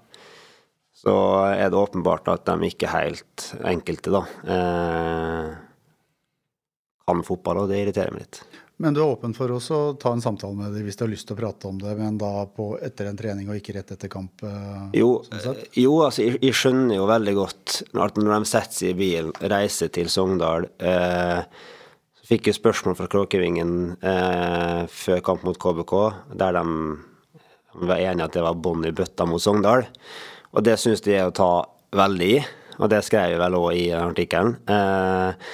så 1.03 1.15
er 1.51 1.67
det 1.67 1.79
åpenbart 1.79 2.29
at 2.31 2.47
de 2.47 2.69
ikke 2.69 2.91
helt 2.93 3.49
enkelte, 3.67 4.13
da, 4.13 4.23
eh, 4.55 5.47
kan 7.03 7.23
fotball, 7.27 7.63
og 7.63 7.71
det 7.71 7.81
irriterer 7.81 8.15
meg 8.15 8.23
litt. 8.23 8.43
Men 8.81 8.95
du 8.95 9.03
er 9.03 9.11
åpen 9.11 9.35
for 9.37 9.51
å 9.53 9.59
ta 10.01 10.11
en 10.15 10.23
samtale 10.23 10.57
med 10.57 10.73
dem 10.73 10.87
hvis 10.87 10.97
du 10.97 11.03
har 11.05 11.11
lyst 11.11 11.27
til 11.29 11.35
å 11.35 11.39
prate 11.39 11.69
om 11.69 11.77
det, 11.79 11.93
men 11.99 12.17
da 12.19 12.31
på, 12.49 12.73
etter 12.83 13.07
en 13.07 13.19
trening 13.19 13.51
og 13.51 13.59
ikke 13.59 13.75
rett 13.77 13.93
etter 13.95 14.11
kamp? 14.11 14.41
Eh, 14.47 14.97
jo, 14.97 15.11
sånn 15.43 15.61
jo 15.77 15.93
altså, 16.07 16.25
jeg, 16.25 16.39
jeg, 16.41 16.57
skjønner 16.57 16.97
jo 16.97 17.05
veldig 17.11 17.35
godt 17.37 17.77
at 17.93 18.19
når 18.19 18.33
de 18.33 18.49
setter 18.49 18.79
seg 18.79 18.95
i 18.95 18.99
bilen, 19.03 19.31
reiser 19.53 19.93
til 19.93 20.09
Sogndal 20.11 20.67
eh, 20.81 21.43
så 22.17 22.29
fikk 22.31 22.49
jeg 22.49 22.57
spørsmål 22.57 22.97
fra 22.97 23.09
Kråkevingen 23.11 23.73
eh, 23.99 24.83
før 24.89 25.23
kamp 25.27 25.45
mot 25.45 25.59
KBK, 25.59 25.95
der 26.39 26.57
de 26.57 26.67
var 27.83 27.99
enige 27.99 28.29
at 28.29 28.35
det 28.35 28.45
var 28.45 28.59
bånn 28.63 28.87
i 28.87 28.93
bøtta 28.95 29.27
mot 29.29 29.43
Sogndal. 29.43 29.85
Og 30.53 30.65
det 30.65 30.79
syns 30.81 31.03
de 31.05 31.17
er 31.17 31.27
å 31.27 31.35
ta 31.35 31.51
veldig 31.93 32.31
i, 32.37 32.41
og 32.79 32.89
det 32.89 33.03
skrev 33.05 33.33
jeg 33.33 33.41
vel 33.41 33.59
òg 33.59 33.69
i 33.77 33.85
artikkelen. 33.97 34.57
Eh, 34.69 35.51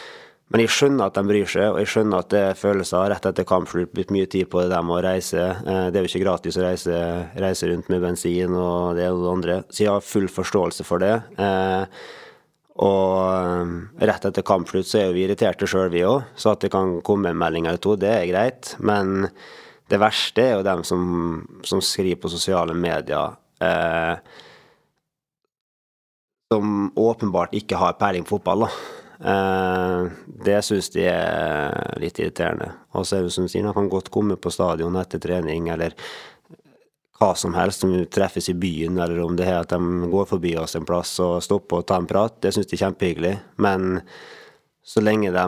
men 0.49 0.63
jeg 0.63 0.71
skjønner 0.73 1.11
at 1.11 1.17
de 1.17 1.29
bryr 1.29 1.49
seg, 1.49 1.67
og 1.69 1.77
jeg 1.77 1.89
skjønner 1.91 2.23
at 2.23 2.29
det 2.33 2.39
er 2.41 2.57
følelser 2.57 3.11
rett 3.11 3.27
etter 3.29 3.45
kampslutt. 3.45 3.91
Blitt 3.93 4.13
mye 4.15 4.29
tid 4.29 4.49
på 4.49 4.63
det 4.63 4.71
der 4.71 4.85
med 4.85 4.97
å 4.97 5.03
reise. 5.05 5.43
Eh, 5.61 5.89
det 5.93 5.99
er 5.99 6.05
jo 6.05 6.09
ikke 6.09 6.23
gratis 6.23 6.57
å 6.57 6.63
reise, 6.65 6.95
reise 7.37 7.69
rundt 7.69 7.91
med 7.93 8.01
bensin 8.01 8.55
og 8.57 8.97
det 8.97 9.11
og 9.11 9.21
det 9.21 9.35
andre. 9.35 9.59
Så 9.69 9.85
jeg 9.85 9.93
har 9.93 10.05
full 10.05 10.25
forståelse 10.31 10.87
for 10.87 11.05
det. 11.05 11.13
Eh, 11.37 12.01
og 12.79 14.03
rett 14.09 14.25
etter 14.25 14.45
kampslutt 14.47 14.87
så 14.87 15.03
er 15.03 15.13
vi 15.13 15.25
irriterte 15.27 15.67
sjøl, 15.69 15.91
vi 15.93 16.05
òg. 16.07 16.31
Så 16.39 16.55
at 16.55 16.65
det 16.65 16.73
kan 16.73 16.97
komme 17.05 17.29
en 17.29 17.39
melding 17.39 17.67
eller 17.67 17.81
to, 17.83 17.93
det 17.99 18.13
er 18.15 18.29
greit. 18.31 18.73
Men 18.81 19.27
det 19.91 20.01
verste 20.01 20.47
er 20.47 20.53
jo 20.57 20.65
dem 20.65 20.85
som, 20.87 21.03
som 21.67 21.83
skriver 21.83 22.23
på 22.23 22.31
sosiale 22.31 22.73
medier. 22.73 23.37
Eh, 23.61 24.47
som 26.49 26.91
åpenbart 26.95 27.53
ikke 27.53 27.77
har 27.77 27.97
peiling 27.99 28.25
på 28.25 28.37
fotball. 28.37 28.65
da. 28.65 28.69
Eh, 29.29 30.11
det 30.45 30.61
syns 30.65 30.89
de 30.89 31.05
er 31.05 31.99
litt 32.01 32.17
irriterende. 32.19 32.71
Og 32.97 33.05
så 33.05 33.19
er 33.19 33.27
det 33.27 33.35
som 33.35 33.47
sier, 33.47 33.67
han 33.67 33.75
kan 33.75 33.89
godt 33.91 34.09
komme 34.09 34.37
på 34.39 34.51
stadion 34.53 34.97
etter 34.97 35.21
trening 35.21 35.69
eller 35.69 35.93
hva 37.19 37.33
som 37.35 37.53
helst, 37.53 37.83
om 37.83 37.91
vi 37.93 38.05
treffes 38.07 38.47
i 38.49 38.55
byen, 38.55 38.97
eller 38.97 39.19
om 39.21 39.35
det 39.35 39.45
er 39.45 39.59
at 39.59 39.73
de 39.73 40.09
går 40.09 40.25
forbi 40.25 40.53
oss 40.57 40.77
en 40.79 40.87
plass 40.87 41.17
og 41.19 41.43
stopper 41.43 41.81
og 41.81 41.87
tar 41.87 42.01
en 42.01 42.07
prat. 42.09 42.37
Det 42.41 42.53
syns 42.55 42.69
de 42.71 42.77
er 42.77 42.85
kjempehyggelig. 42.85 43.33
Men 43.59 43.99
så 44.81 45.03
lenge 45.03 45.33
de 45.35 45.45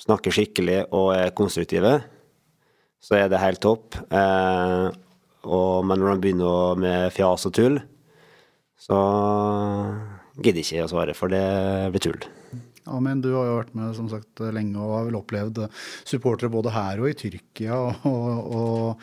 snakker 0.00 0.34
skikkelig 0.34 0.80
og 0.96 1.12
er 1.14 1.36
konstruktive, 1.36 2.00
så 2.98 3.20
er 3.20 3.28
det 3.30 3.42
helt 3.44 3.62
topp. 3.62 4.00
Eh, 4.10 4.88
og, 5.44 5.86
men 5.86 6.00
når 6.00 6.16
de 6.16 6.24
begynner 6.24 6.82
med 6.82 7.14
fjas 7.14 7.46
og 7.46 7.54
tull, 7.54 7.78
så 8.88 9.00
gidder 10.38 10.62
ikke 10.62 10.86
å 10.86 10.90
svare, 10.90 11.14
for 11.16 11.32
det 11.32 11.44
blir 11.92 12.04
tull. 12.08 12.28
Ja, 12.88 12.96
men 13.04 13.20
Du 13.20 13.34
har 13.34 13.44
jo 13.44 13.56
vært 13.58 13.74
med 13.76 13.96
som 13.98 14.08
sagt 14.08 14.40
lenge 14.54 14.80
og 14.80 14.94
har 14.94 15.08
vel 15.10 15.18
opplevd 15.18 15.60
supportere 16.08 16.48
både 16.52 16.72
her 16.72 17.02
og 17.02 17.10
i 17.10 17.16
Tyrkia 17.18 17.76
og, 17.76 18.06
og, 18.08 19.02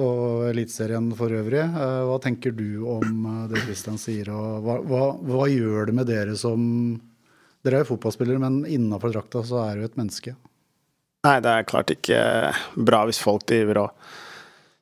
og 0.00 0.46
Eliteserien 0.48 1.10
for 1.18 1.34
øvrig. 1.36 1.60
Eh, 1.60 2.00
hva 2.08 2.16
tenker 2.24 2.56
du 2.56 2.86
om 2.88 3.26
det 3.50 3.66
Kristian 3.66 4.00
sier, 4.00 4.30
og 4.32 4.64
hva, 4.64 4.78
hva, 4.80 5.02
hva, 5.28 5.48
gjør 5.52 5.90
det 5.90 5.98
med 6.00 6.08
dere 6.08 6.38
som 6.40 6.62
Dere 7.66 7.80
er 7.80 7.82
jo 7.82 7.88
fotballspillere, 7.88 8.38
men 8.38 8.60
innafor 8.70 9.10
drakta 9.10 9.40
så 9.44 9.58
er 9.64 9.80
du 9.80 9.84
et 9.84 9.96
menneske. 9.98 10.30
Nei, 11.26 11.40
det 11.42 11.50
er 11.50 11.66
klart 11.66 11.90
ikke 11.90 12.20
bra 12.78 13.00
hvis 13.08 13.18
folk 13.18 13.42
driver 13.50 13.80
og 13.82 14.12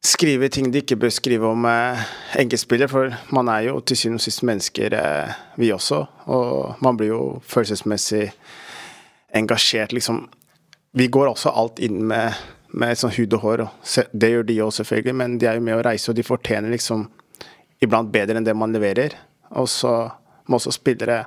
skrive 0.07 0.49
ting 0.53 0.71
de 0.73 0.83
ikke 0.83 0.99
bør 1.01 1.13
skrive 1.15 1.49
om 1.51 1.67
eh, 1.69 2.03
enkeltspillere, 2.41 2.91
for 2.91 3.15
man 3.35 3.51
er 3.53 3.69
jo 3.69 3.81
til 3.81 3.99
syvende 3.99 4.21
og 4.21 4.25
sist 4.25 4.45
mennesker, 4.47 4.97
eh, 4.97 5.37
vi 5.61 5.73
også. 5.75 6.03
Og 6.33 6.83
man 6.85 6.99
blir 6.99 7.13
jo 7.13 7.23
følelsesmessig 7.47 8.29
engasjert, 9.37 9.95
liksom. 9.97 10.27
Vi 10.97 11.09
går 11.13 11.31
også 11.33 11.53
alt 11.53 11.83
inn 11.85 12.03
med, 12.09 12.37
med 12.73 12.99
sånn 12.99 13.15
hud 13.17 13.35
og 13.37 13.45
hår, 13.45 13.65
og 13.67 14.13
det 14.13 14.33
gjør 14.33 14.47
de 14.49 14.61
òg, 14.65 14.75
selvfølgelig, 14.79 15.17
men 15.23 15.39
de 15.41 15.51
er 15.51 15.59
jo 15.59 15.67
med 15.67 15.79
å 15.79 15.85
reise, 15.87 16.11
og 16.11 16.19
de 16.19 16.27
fortjener 16.27 16.73
liksom 16.73 17.09
iblant 17.85 18.13
bedre 18.13 18.39
enn 18.39 18.47
det 18.47 18.57
man 18.57 18.73
leverer. 18.73 19.19
Og 19.61 19.69
så 19.71 19.97
må 20.47 20.61
også 20.61 20.75
spillere 20.75 21.25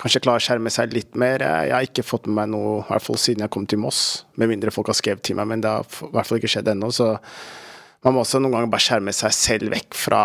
kanskje 0.00 0.22
klare 0.24 0.40
å 0.40 0.44
skjerme 0.44 0.72
seg 0.72 0.94
litt 0.94 1.18
mer. 1.18 1.42
Jeg 1.42 1.74
har 1.74 1.84
ikke 1.86 2.06
fått 2.06 2.26
med 2.28 2.38
meg 2.38 2.54
noe, 2.54 2.78
i 2.80 2.88
hvert 2.88 3.04
fall 3.04 3.20
siden 3.20 3.44
jeg 3.44 3.52
kom 3.54 3.68
til 3.68 3.82
Moss, 3.82 4.24
med 4.40 4.50
mindre 4.50 4.72
folk 4.74 4.90
har 4.90 4.98
skrevet 4.98 5.24
til 5.26 5.38
meg, 5.38 5.50
men 5.50 5.62
det 5.64 5.70
har 5.70 5.84
i 5.84 6.10
hvert 6.14 6.28
fall 6.28 6.40
ikke 6.40 6.50
skjedd 6.56 6.72
ennå. 6.74 6.90
så 6.94 7.14
man 8.04 8.14
må 8.14 8.22
også 8.24 8.40
noen 8.40 8.52
ganger 8.52 8.72
bare 8.72 8.84
skjerme 8.84 9.14
seg 9.16 9.32
selv 9.36 9.72
vekk 9.72 9.96
fra 9.96 10.22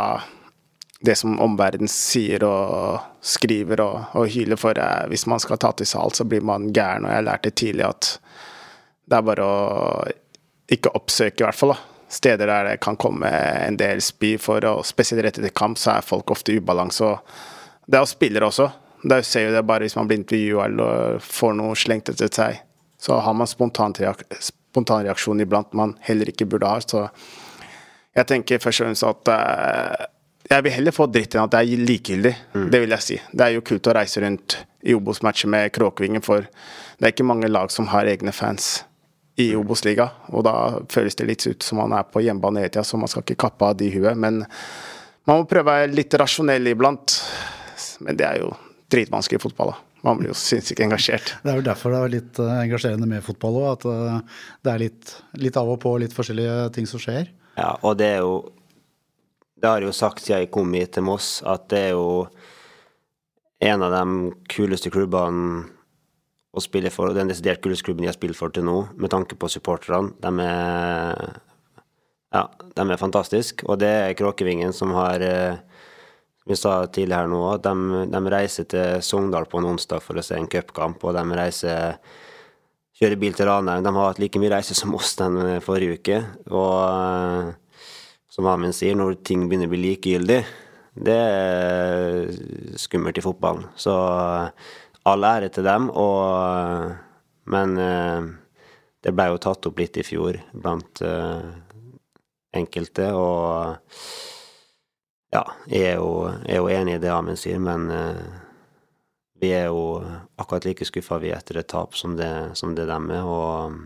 det 1.00 1.16
som 1.16 1.38
omverdenen 1.40 1.88
sier 1.92 2.44
og 2.44 3.00
skriver 3.24 3.80
og, 3.84 4.00
og 4.20 4.28
hyler 4.34 4.60
for. 4.60 4.76
Eh, 4.76 5.06
hvis 5.12 5.26
man 5.32 5.40
skal 5.40 5.60
ta 5.62 5.72
til 5.72 5.88
seg 5.88 6.02
alt, 6.02 6.20
så 6.20 6.28
blir 6.28 6.44
man 6.46 6.74
gæren. 6.76 7.08
Og 7.08 7.14
jeg 7.14 7.28
lærte 7.28 7.54
tidlig 7.56 7.86
at 7.88 8.10
det 9.10 9.18
er 9.18 9.30
bare 9.30 9.46
å 9.46 9.54
ikke 10.70 10.92
oppsøke, 11.00 11.40
i 11.42 11.48
hvert 11.48 11.58
fall. 11.58 11.74
da. 11.74 11.80
Steder 12.10 12.50
der 12.50 12.68
det 12.72 12.80
kan 12.82 12.98
komme 12.98 13.30
en 13.30 13.78
del 13.80 14.02
spy 14.02 14.36
for, 14.42 14.66
og 14.66 14.86
spesielt 14.86 15.24
rett 15.24 15.40
etter 15.40 15.54
kamp, 15.56 15.78
så 15.80 15.96
er 15.96 16.06
folk 16.06 16.32
ofte 16.34 16.52
i 16.54 16.60
ubalanse. 16.60 17.06
Og 17.06 17.18
det 17.88 17.98
er 17.98 18.04
jo 18.04 18.12
spillere 18.12 18.50
også. 18.50 18.70
Det 19.00 19.24
ser 19.26 19.48
jo 19.48 19.56
det 19.56 19.64
bare 19.66 19.88
hvis 19.88 19.96
man 19.96 20.10
blir 20.10 20.20
intervjua 20.20 20.66
eller 20.68 21.22
får 21.24 21.54
noe 21.56 21.78
slengt 21.80 22.12
etter 22.12 22.28
seg. 22.34 22.60
Så 23.00 23.16
har 23.24 23.36
man 23.38 23.48
spontanreaksjon 23.48 25.46
iblant 25.46 25.72
man 25.78 25.96
heller 26.04 26.28
ikke 26.34 26.50
burde 26.50 26.68
ha. 26.68 26.82
så 26.84 27.08
jeg 28.20 28.28
tenker 28.34 28.62
først 28.64 28.84
og 28.84 28.90
fremst 28.90 29.08
at 29.08 29.32
uh, 29.34 30.08
jeg 30.50 30.66
vil 30.66 30.74
heller 30.74 30.96
få 30.96 31.08
dritt 31.12 31.36
enn 31.36 31.46
at 31.46 31.54
det 31.54 31.62
er 31.62 31.86
likegyldig. 31.86 32.36
Mm. 32.56 32.68
Det 32.74 32.82
vil 32.84 32.96
jeg 32.96 33.06
si. 33.06 33.18
Det 33.32 33.46
er 33.46 33.56
jo 33.56 33.66
kult 33.66 33.90
å 33.90 33.96
reise 33.96 34.24
rundt 34.24 34.58
i 34.88 34.96
Obos-matcher 34.96 35.52
med 35.52 35.72
Kråkevingen, 35.76 36.24
for 36.26 36.48
det 36.48 37.06
er 37.06 37.14
ikke 37.14 37.28
mange 37.28 37.50
lag 37.52 37.72
som 37.74 37.90
har 37.92 38.10
egne 38.10 38.34
fans 38.36 38.80
i 39.40 39.52
mm. 39.52 39.60
Obos-liga. 39.62 40.10
Og 40.34 40.46
da 40.48 40.56
føles 40.92 41.18
det 41.20 41.28
litt 41.30 41.46
ut 41.48 41.66
som 41.66 41.82
man 41.84 41.94
er 41.96 42.08
på 42.08 42.24
hjemmebane 42.26 42.64
hele 42.64 42.74
tida, 42.74 42.86
så 42.88 43.00
man 43.00 43.12
skal 43.12 43.26
ikke 43.26 43.40
kappe 43.46 43.70
av 43.70 43.78
de 43.80 43.92
huet. 43.94 44.18
Men 44.18 44.42
man 45.30 45.44
må 45.44 45.50
prøve 45.50 45.68
å 45.68 45.78
være 45.84 45.94
litt 45.94 46.18
rasjonell 46.18 46.72
iblant. 46.72 47.20
Men 48.04 48.18
det 48.18 48.28
er 48.28 48.42
jo 48.42 48.54
dritvanskelig 48.90 49.40
i 49.40 49.44
fotball, 49.44 49.76
da. 49.76 49.86
Man 50.08 50.20
blir 50.20 50.32
jo 50.32 50.38
sinnssykt 50.38 50.80
engasjert. 50.82 51.34
Det 51.44 51.52
er 51.52 51.58
jo 51.60 51.66
derfor 51.66 51.92
det 51.92 52.00
er 52.00 52.14
litt 52.14 52.40
eh, 52.40 52.60
engasjerende 52.64 53.08
med 53.10 53.24
fotball 53.26 53.58
òg. 53.60 53.68
At 53.74 53.88
eh, 53.92 54.46
det 54.64 54.72
er 54.72 54.84
litt, 54.86 55.16
litt 55.44 55.60
av 55.60 55.70
og 55.74 55.82
på 55.84 55.92
litt 56.00 56.16
forskjellige 56.16 56.70
ting 56.78 56.88
som 56.88 57.04
skjer. 57.04 57.28
Ja, 57.60 57.74
og 57.84 57.98
det 58.00 58.14
er 58.16 58.24
jo 58.24 58.38
Det 59.60 59.68
har 59.68 59.82
jeg 59.82 59.90
jo 59.90 59.96
sagt 59.96 60.24
siden 60.24 60.46
jeg 60.46 60.52
kom 60.56 60.72
hit 60.72 60.94
til 60.96 61.04
Moss, 61.04 61.42
at 61.44 61.68
det 61.68 61.80
er 61.90 61.98
jo 61.98 62.30
en 63.60 63.82
av 63.84 63.92
de 63.92 64.30
kuleste 64.48 64.88
klubbene 64.88 65.66
å 66.56 66.64
spille 66.64 66.88
for, 66.94 67.12
og 67.12 67.18
den 67.18 67.28
desidert 67.28 67.60
kuleste 67.60 67.90
klubben 67.90 68.06
jeg 68.06 68.14
har 68.14 68.16
spilt 68.16 68.40
for 68.40 68.56
til 68.56 68.64
nå, 68.64 68.78
med 68.96 69.12
tanke 69.12 69.36
på 69.36 69.50
supporterne. 69.52 70.14
De 70.24 70.32
er 70.46 71.42
ja, 72.32 72.46
de 72.48 72.86
er 72.86 73.02
fantastiske. 73.02 73.68
Og 73.68 73.82
det 73.82 73.90
er 73.90 74.16
Kråkevingen 74.16 74.72
som 74.76 74.94
har 74.96 75.20
eh, 75.26 75.60
vi 76.50 76.56
sa 76.58 76.80
tidligere 76.88 77.30
nå, 77.30 77.44
de, 77.62 78.06
de 78.10 78.22
reiser 78.34 78.66
til 78.70 79.04
Sogndal 79.06 79.46
på 79.50 79.60
en 79.60 79.74
onsdag 79.74 80.02
for 80.02 80.18
å 80.18 80.24
se 80.26 80.40
en 80.40 80.50
cupkamp, 80.50 81.04
og 81.04 81.14
de 81.18 81.38
reiser 81.38 82.00
kjører 83.00 83.20
bil 83.20 83.36
til 83.36 83.48
Ranheim. 83.48 83.84
De 83.84 83.94
har 83.96 84.10
hatt 84.10 84.20
like 84.20 84.40
mye 84.42 84.52
reise 84.52 84.76
som 84.76 84.96
oss 84.98 85.14
den 85.20 85.40
forrige 85.64 86.00
uke. 86.00 86.18
Og 86.52 86.74
eh, 86.84 87.52
som 88.30 88.50
Amund 88.52 88.76
sier, 88.76 88.98
når 89.00 89.22
ting 89.26 89.48
begynner 89.48 89.70
å 89.70 89.74
bli 89.74 89.82
likegyldig, 89.86 90.40
det 91.00 91.16
er 91.16 92.34
skummelt 92.82 93.20
i 93.20 93.24
fotballen. 93.24 93.70
Så 93.80 93.96
eh, 93.96 94.74
all 95.10 95.28
ære 95.30 95.52
til 95.56 95.68
dem, 95.68 95.88
og, 95.96 96.92
men 97.50 97.78
eh, 97.80 98.28
det 99.06 99.16
ble 99.16 99.30
jo 99.32 99.40
tatt 99.48 99.70
opp 99.70 99.80
litt 99.80 100.02
i 100.02 100.04
fjor 100.04 100.42
blant 100.52 101.00
enkelte, 102.60 103.06
og 103.16 103.80
ja, 105.32 105.44
jeg 105.72 105.94
er 105.94 106.02
jo, 106.02 106.12
jeg 106.44 106.58
er 106.58 106.60
jo 106.60 106.72
enig 106.74 106.98
i 106.98 107.02
det 107.06 107.14
Amund 107.14 107.40
sier, 107.40 107.62
men 107.64 107.88
vi 109.40 109.52
er 109.56 109.70
jo 109.70 110.02
akkurat 110.40 110.66
like 110.68 110.88
skuffa 110.88 111.20
vi 111.22 111.32
etter 111.36 111.62
et 111.62 111.70
tap 111.70 111.96
som 111.98 112.16
det, 112.20 112.32
som 112.60 112.76
det 112.76 112.88
dem 112.90 113.10
er, 113.16 113.24
og 113.24 113.78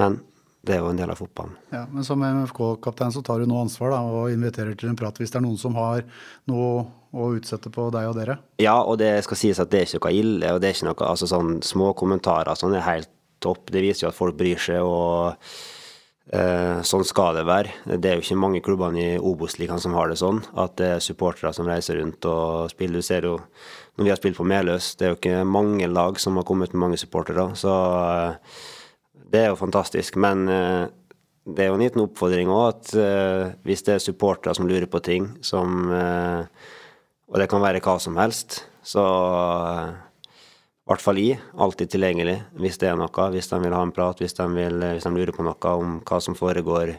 Men 0.00 0.18
det 0.64 0.74
er 0.74 0.80
jo 0.80 0.88
en 0.90 0.98
del 0.98 1.10
av 1.12 1.18
fotballen. 1.20 1.54
Ja, 1.70 1.84
Men 1.92 2.04
som 2.04 2.22
MFK-kaptein 2.24 3.12
så 3.12 3.22
tar 3.22 3.38
du 3.38 3.46
nå 3.46 3.58
ansvar 3.60 3.92
da, 3.92 4.00
og 4.00 4.32
inviterer 4.32 4.74
til 4.74 4.88
en 4.90 4.96
prat 4.96 5.18
hvis 5.20 5.30
det 5.30 5.38
er 5.38 5.44
noen 5.44 5.60
som 5.60 5.76
har 5.76 6.02
noe 6.50 6.86
å 7.14 7.28
utsette 7.36 7.70
på 7.70 7.90
deg 7.94 8.08
og 8.08 8.16
dere? 8.16 8.38
Ja, 8.62 8.78
og 8.80 8.98
det 8.98 9.12
skal 9.26 9.38
sies 9.38 9.60
at 9.62 9.70
det 9.70 9.82
er 9.82 9.86
ikke 9.86 10.08
noe 10.08 10.22
ille, 10.22 10.54
og 10.54 10.62
det 10.62 10.70
er 10.70 10.78
ikke 10.78 10.88
noe 10.88 11.10
altså 11.10 11.28
sånn 11.30 11.60
små 11.62 11.92
kommentarer 11.98 12.58
sånn 12.58 12.74
er 12.78 12.86
helt 12.88 13.12
topp. 13.44 13.68
Det 13.70 13.84
viser 13.84 14.06
jo 14.06 14.10
at 14.10 14.18
folk 14.18 14.38
bryr 14.40 14.60
seg, 14.60 14.80
og 14.82 15.36
sånn 16.24 17.04
skal 17.04 17.36
det 17.36 17.44
være. 17.44 17.72
Det 18.00 18.08
er 18.08 18.16
jo 18.16 18.22
ikke 18.24 18.38
mange 18.40 18.60
klubbene 18.64 19.00
i 19.02 19.18
Obos-ligaen 19.20 19.82
som 19.82 19.92
har 19.92 20.08
det 20.08 20.16
sånn, 20.16 20.40
at 20.56 20.72
det 20.80 20.86
er 20.94 21.02
supportere 21.04 21.52
som 21.52 21.68
reiser 21.68 21.98
rundt 22.00 22.24
og 22.24 22.70
spiller. 22.72 23.02
Du 23.02 23.04
ser 23.04 23.26
jo 23.28 23.34
når 23.94 24.06
vi 24.06 24.10
har 24.10 24.18
spilt 24.18 24.38
på 24.38 24.46
Meløs, 24.48 24.94
det 24.96 25.04
er 25.04 25.12
jo 25.12 25.18
ikke 25.18 25.44
mange 25.44 25.86
lag 25.90 26.16
som 26.18 26.40
har 26.40 26.46
kommet 26.48 26.72
med 26.72 26.80
mange 26.80 26.98
supportere. 26.98 27.44
Så 27.60 27.70
eh, 27.70 28.56
det 29.34 29.42
er 29.42 29.52
jo 29.52 29.60
fantastisk. 29.60 30.16
Men 30.16 30.48
eh, 30.48 30.86
det 31.44 31.66
er 31.66 31.70
jo 31.70 31.76
en 31.76 31.84
liten 31.84 32.06
oppfordring 32.06 32.48
òg, 32.48 32.64
at 32.72 33.60
hvis 33.68 33.84
det 33.84 33.98
er 33.98 34.02
supportere 34.02 34.56
som 34.56 34.64
lurer 34.64 34.88
på 34.88 35.02
ting, 35.04 35.28
som 35.44 35.92
Og 35.92 37.40
det 37.40 37.48
kan 37.50 37.60
være 37.60 37.82
hva 37.84 37.98
som 38.00 38.16
helst, 38.16 38.62
så 38.80 39.04
i 40.84 40.90
hvert 40.92 41.00
fall 41.00 41.16
i, 41.16 41.30
alltid 41.56 41.94
tilgjengelig 41.94 42.36
hvis 42.60 42.76
det 42.82 42.90
er 42.90 42.98
noe. 43.00 43.28
Hvis 43.32 43.48
de 43.48 43.60
vil 43.62 43.72
ha 43.72 43.80
en 43.86 43.92
prat, 43.94 44.18
hvis 44.20 44.36
de, 44.36 44.44
vil, 44.52 44.82
hvis 44.92 45.06
de 45.06 45.12
lurer 45.14 45.32
på 45.32 45.46
noe 45.46 45.76
om 45.80 45.94
hva 46.04 46.18
som 46.20 46.36
foregår 46.36 46.92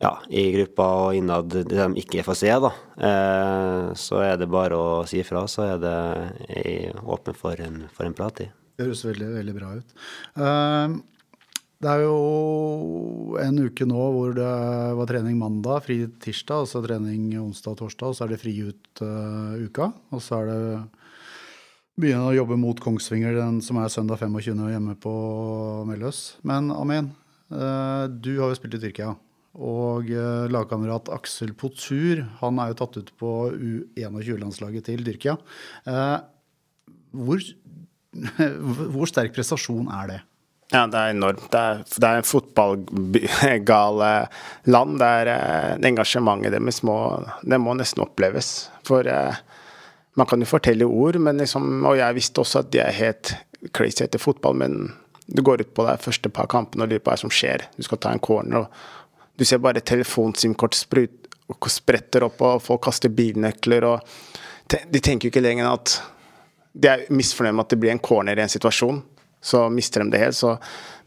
ja, 0.00 0.14
i 0.32 0.46
gruppa 0.54 0.86
og 1.02 1.18
innad 1.18 1.50
det 1.52 1.66
de 1.68 1.88
ikke 2.00 2.24
får 2.24 2.38
se, 2.40 2.54
da. 2.64 2.70
Eh, 2.96 3.90
så 4.00 4.22
er 4.24 4.40
det 4.40 4.48
bare 4.48 4.78
å 4.80 5.04
si 5.08 5.20
ifra, 5.20 5.44
så 5.44 5.66
er 5.74 5.82
det 5.82 5.98
åpen 7.04 7.36
for 7.36 7.60
en, 7.60 7.82
for 7.92 8.08
en 8.08 8.16
prat 8.16 8.46
i. 8.46 8.48
Det 8.80 8.86
høres 8.86 9.04
veldig, 9.04 9.28
veldig 9.34 9.54
bra 9.58 9.74
ut. 9.76 9.92
Uh, 10.40 10.96
det 11.84 11.90
er 11.92 12.06
jo 12.06 13.36
en 13.40 13.60
uke 13.60 13.84
nå 13.88 14.06
hvor 14.14 14.32
det 14.36 14.54
var 14.96 15.10
trening 15.10 15.36
mandag, 15.40 15.84
fri 15.84 15.98
tirsdag, 16.24 16.64
og 16.64 16.70
så 16.72 16.80
trening 16.84 17.28
onsdag 17.42 17.76
og 17.76 17.82
torsdag, 17.82 18.08
og 18.08 18.16
så 18.16 18.24
er 18.24 18.32
det 18.32 18.40
fri 18.40 18.56
ut 18.64 19.04
uh. 19.04 19.84
Og 20.16 20.24
så 20.24 20.40
er 20.40 20.48
det 20.48 20.64
begynne 21.98 22.28
å 22.28 22.36
jobbe 22.36 22.58
mot 22.60 22.78
Kongsvinger, 22.80 23.34
den 23.38 23.58
som 23.64 23.80
er 23.80 23.90
søndag 23.92 24.20
25. 24.22 24.62
hjemme 24.72 24.94
på 25.00 25.14
Melløs. 25.88 26.22
Men 26.46 26.70
Amin, 26.74 27.10
eh, 27.50 28.04
du 28.08 28.32
har 28.38 28.52
jo 28.52 28.58
spilt 28.58 28.78
i 28.78 28.82
Tyrkia. 28.84 29.14
Og 29.58 30.10
eh, 30.14 30.46
lagkamerat 30.52 31.10
Aksel 31.10 31.52
Potur 31.58 32.22
han 32.38 32.60
er 32.62 32.70
jo 32.70 32.78
tatt 32.78 33.00
ut 33.00 33.12
på 33.18 33.34
U21-landslaget 33.50 34.86
til 34.86 35.02
Tyrkia. 35.06 35.36
Eh, 35.90 36.18
hvor, 37.10 37.42
hvor 38.94 39.10
sterk 39.10 39.34
prestasjon 39.34 39.90
er 39.90 40.12
det? 40.14 40.20
Ja, 40.70 40.84
det 40.86 40.98
er 41.00 41.16
enormt. 41.16 41.48
Det 41.50 41.60
er, 41.60 41.80
det 41.82 42.08
er 42.08 42.26
fotballgale 42.26 44.10
land. 44.70 45.00
Det 45.02 45.08
er 45.08 45.86
engasjementet 45.90 46.54
deres 46.54 46.78
må, 46.86 46.96
det 47.42 47.58
må 47.58 47.74
nesten 47.74 48.04
oppleves. 48.04 48.68
For 48.86 49.02
eh, 49.10 49.40
man 50.18 50.26
kan 50.26 50.42
jo 50.42 50.48
fortelle 50.50 50.84
ord, 50.84 51.16
liksom, 51.16 51.84
og 51.86 51.98
jeg 51.98 52.16
visste 52.16 52.42
også 52.42 52.64
at 52.64 52.72
de 52.74 52.82
er 52.82 52.96
helt 52.96 53.34
crazy 53.76 54.04
etter 54.04 54.22
fotball, 54.22 54.56
men 54.58 54.78
du 55.30 55.42
går 55.46 55.62
ut 55.62 55.74
på 55.74 55.86
de 55.86 55.96
første 56.02 56.30
par 56.34 56.48
kampene 56.50 56.84
og 56.84 56.90
lurer 56.90 57.02
på 57.04 57.12
hva 57.12 57.20
som 57.20 57.30
skjer. 57.30 57.68
Du 57.76 57.86
skal 57.86 58.00
ta 58.02 58.12
en 58.14 58.22
corner, 58.22 58.64
og 58.64 59.38
du 59.38 59.46
ser 59.46 59.62
bare 59.62 59.82
telefonsimkort 59.86 60.74
spretter 60.74 62.26
opp, 62.26 62.42
og 62.42 62.62
folk 62.64 62.82
kaster 62.88 63.12
bilnøkler, 63.14 63.86
og 63.86 64.00
de 64.70 65.02
tenker 65.02 65.28
jo 65.28 65.34
ikke 65.34 65.44
lenger 65.44 65.70
at 65.70 66.00
de 66.72 66.90
er 66.90 67.06
misfornøyd 67.10 67.56
med 67.56 67.64
at 67.64 67.72
det 67.72 67.80
blir 67.82 67.94
en 67.94 68.02
corner 68.02 68.38
i 68.38 68.44
en 68.44 68.52
situasjon. 68.52 69.00
Så 69.42 69.64
mister 69.72 70.04
de 70.04 70.12
det 70.12 70.20
helt. 70.20 70.36
Så 70.36 70.52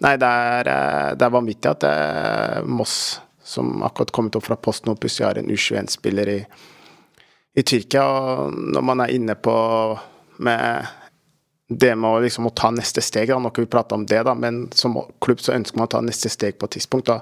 nei, 0.03 0.15
det 0.19 0.27
er, 0.27 0.67
eh, 0.67 1.09
det 1.15 1.25
er 1.25 1.35
vanvittig 1.35 1.69
at 1.69 1.83
det 1.83 1.91
er 1.91 2.65
Moss, 2.65 3.21
som 3.43 3.83
akkurat 3.85 4.11
kommet 4.11 4.35
opp 4.39 4.47
fra 4.47 4.57
posten 4.57 4.91
og 4.91 4.99
plutselig 4.99 5.27
har 5.27 5.39
en 5.39 5.51
U21-spiller 5.51 6.31
i 6.33 6.39
i 7.53 7.63
Tyrkia. 7.63 8.03
Og 8.07 8.53
når 8.53 8.85
man 8.85 9.03
er 9.03 9.15
inne 9.15 9.35
på 9.35 9.55
med 10.43 10.87
det 11.73 11.93
med 11.95 12.09
å, 12.09 12.19
liksom, 12.21 12.47
å 12.49 12.53
ta 12.55 12.69
neste 12.73 13.01
steg, 13.01 13.29
da, 13.31 13.39
nå 13.41 13.51
vi 13.55 13.65
prate 13.69 13.95
om 13.95 14.05
det, 14.05 14.19
da, 14.27 14.33
men 14.37 14.65
som 14.75 14.97
klubb 15.23 15.41
så 15.41 15.55
ønsker 15.55 15.79
man 15.79 15.87
å 15.87 15.93
ta 15.95 16.01
neste 16.05 16.29
steg 16.29 16.57
på 16.59 16.67
et 16.67 16.77
tidspunkt. 16.77 17.09
da. 17.09 17.21